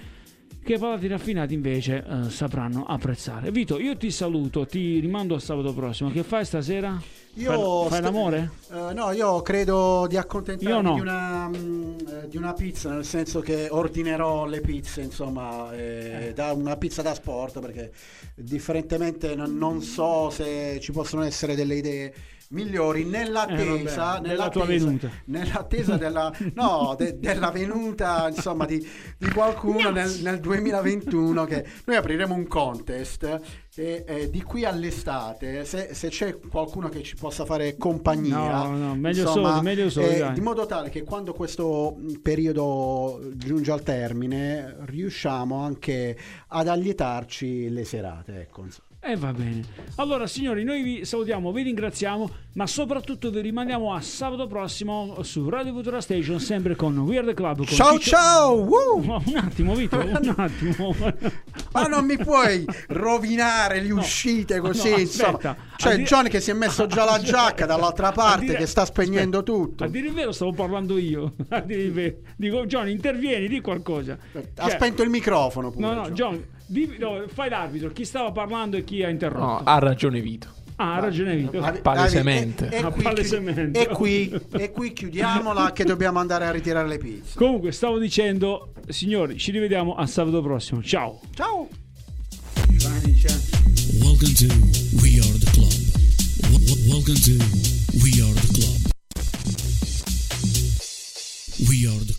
che 0.63 0.77
palati 0.77 1.07
raffinati 1.07 1.53
invece 1.53 2.01
eh, 2.01 2.29
sapranno 2.29 2.85
apprezzare. 2.85 3.51
Vito, 3.51 3.77
io 3.77 3.97
ti 3.97 4.09
saluto, 4.09 4.65
ti 4.65 4.99
rimando 4.99 5.35
a 5.35 5.39
sabato 5.39 5.73
prossimo. 5.73 6.09
Che 6.11 6.23
fai 6.23 6.45
stasera? 6.45 7.20
Io 7.35 7.81
fai, 7.83 7.89
fai 7.89 8.01
l'amore? 8.01 8.51
Eh, 8.71 8.93
no, 8.93 9.11
io 9.11 9.41
credo 9.41 10.05
di 10.07 10.17
accontentarmi 10.17 10.81
no. 10.81 10.93
di, 10.95 10.99
una, 10.99 11.47
mm, 11.47 11.97
eh, 12.07 12.27
di 12.27 12.37
una 12.37 12.53
pizza, 12.53 12.89
nel 12.89 13.05
senso 13.05 13.39
che 13.39 13.67
ordinerò 13.69 14.45
le 14.45 14.59
pizze, 14.59 15.01
insomma, 15.01 15.71
eh, 15.73 16.33
da 16.35 16.51
una 16.51 16.75
pizza 16.75 17.01
da 17.01 17.13
sport, 17.13 17.59
perché 17.59 17.91
differentemente 18.35 19.33
non, 19.35 19.57
non 19.57 19.81
so 19.81 20.29
se 20.29 20.79
ci 20.81 20.91
possono 20.91 21.23
essere 21.23 21.55
delle 21.55 21.75
idee 21.75 22.13
migliori 22.51 23.03
nell'attesa, 23.05 24.17
Eh, 24.17 24.21
vabbè, 24.21 24.27
nell'attesa- 24.27 24.65
venuta. 24.65 25.09
nell'attesa 25.25 25.97
della, 25.97 26.31
no, 26.53 26.95
de- 26.97 27.17
della 27.19 27.49
venuta 27.51 28.29
insomma 28.33 28.65
di, 28.65 28.85
di 29.17 29.29
qualcuno 29.31 29.89
nel, 29.89 30.09
nel 30.21 30.39
2021 30.39 31.43
che 31.45 31.65
noi 31.85 31.95
apriremo 31.95 32.33
un 32.33 32.47
contest 32.47 33.39
e 33.73 34.03
eh, 34.05 34.29
di 34.29 34.41
qui 34.41 34.65
all'estate 34.65 35.63
se, 35.63 35.93
se 35.93 36.09
c'è 36.09 36.37
qualcuno 36.39 36.89
che 36.89 37.03
ci 37.03 37.15
possa 37.15 37.45
fare 37.45 37.77
compagnia 37.77 38.63
No, 38.63 38.75
no, 38.77 38.95
meglio 38.95 39.21
insomma, 39.21 39.51
soli, 39.53 39.63
meglio 39.63 39.89
soli, 39.89 40.19
eh, 40.19 40.31
di 40.33 40.41
modo 40.41 40.65
tale 40.65 40.89
che 40.89 41.03
quando 41.03 41.33
questo 41.33 41.95
mh, 41.97 42.13
periodo 42.21 43.21
giunge 43.35 43.71
al 43.71 43.81
termine 43.83 44.75
riusciamo 44.85 45.55
anche 45.63 46.17
ad 46.47 46.67
allietarci 46.67 47.69
le 47.69 47.85
serate 47.85 48.41
ecco 48.41 48.63
insomma. 48.65 48.89
E 49.03 49.15
va 49.15 49.33
bene. 49.33 49.63
Allora, 49.95 50.27
signori, 50.27 50.63
noi 50.63 50.83
vi 50.83 51.05
salutiamo, 51.05 51.51
vi 51.51 51.63
ringraziamo, 51.63 52.29
ma 52.53 52.67
soprattutto 52.67 53.31
vi 53.31 53.41
rimandiamo 53.41 53.95
a 53.95 53.99
sabato 53.99 54.45
prossimo 54.45 55.23
su 55.23 55.49
Radio 55.49 55.73
Futura 55.73 55.99
Station, 56.01 56.39
sempre 56.39 56.75
con 56.75 56.95
Weird 56.99 57.33
Club. 57.33 57.57
Con 57.57 57.65
ciao 57.65 57.93
Ciccio- 57.97 58.09
ciao 58.15 58.53
Woo! 58.61 58.97
Un 59.25 59.37
attimo, 59.37 59.73
Vito, 59.73 59.97
un 60.05 60.33
attimo. 60.37 60.95
Ma 61.71 61.87
non 61.87 62.05
mi 62.05 62.15
puoi 62.15 62.63
rovinare 62.89 63.81
le 63.81 63.91
uscite 63.91 64.59
così, 64.59 64.89
no, 64.91 64.95
aspetta. 64.97 65.57
C'è 65.77 65.89
A 65.89 65.95
dire- 65.95 66.03
John 66.07 66.27
che 66.27 66.39
si 66.39 66.51
è 66.51 66.53
messo 66.53 66.85
già 66.85 67.03
la 67.03 67.19
giacca 67.19 67.65
dall'altra 67.65 68.11
parte, 68.11 68.45
dire- 68.45 68.57
che 68.59 68.65
sta 68.67 68.85
spegnendo 68.85 69.39
aspetta, 69.39 69.57
tutto. 69.57 69.83
A 69.83 69.87
dire 69.87 70.07
il 70.09 70.13
vero, 70.13 70.31
stavo 70.31 70.53
parlando 70.53 70.99
io. 70.99 71.33
A 71.49 71.59
dire 71.61 71.81
il 71.81 71.91
vero. 71.91 72.15
Dico, 72.35 72.67
John, 72.67 72.87
intervieni, 72.87 73.47
di 73.47 73.61
qualcosa. 73.61 74.15
Ha 74.33 74.61
Cioè, 74.61 74.69
spento 74.75 75.01
il 75.01 75.09
microfono 75.09 75.71
pure. 75.71 75.85
No, 75.87 75.93
no, 75.95 76.11
John. 76.11 76.59
Di- 76.71 76.95
no, 76.99 77.25
fai 77.27 77.49
l'arbitro. 77.49 77.89
Chi 77.91 78.05
stava 78.05 78.31
parlando 78.31 78.77
e 78.77 78.85
chi 78.85 79.03
ha 79.03 79.09
interrotto? 79.09 79.43
No, 79.45 79.57
ha 79.65 79.77
ragione 79.79 80.21
Vito. 80.21 80.47
ah, 80.77 80.95
ha 80.95 80.99
ragione 81.01 81.35
Vito. 81.35 81.59
Ave- 81.59 81.79
Palesemente. 81.83 82.69
E, 82.69 82.77
e, 82.77 82.79
Ah, 82.79 82.89
qui, 82.91 83.01
palesemente. 83.03 83.71
e 83.81 83.87
qui- 83.87 84.33
e 84.53 84.71
qui 84.71 84.93
chiudiamola 84.93 85.73
che 85.73 85.83
dobbiamo 85.83 86.19
andare 86.19 86.45
a 86.45 86.51
ritirare 86.51 86.87
le 86.87 86.97
pizze. 86.97 87.37
Comunque, 87.37 87.73
stavo 87.73 87.99
dicendo, 87.99 88.71
signori, 88.87 89.37
ci 89.37 89.51
rivediamo 89.51 89.95
a 89.95 90.07
sabato 90.07 90.41
prossimo. 90.41 90.81
Ciao. 90.81 91.19
Ciao! 91.33 91.67
Welcome 93.99 94.33
to 94.33 94.45
We 95.01 95.19
Are 95.19 95.37
the 95.37 95.51
Club. 95.51 95.73
Welcome 96.87 97.19
to 97.19 97.35
We 98.01 98.21
Are 98.21 98.33
the 98.33 98.47
Club. 98.53 98.79
We 101.67 101.85
Are 101.85 102.05
the 102.05 102.15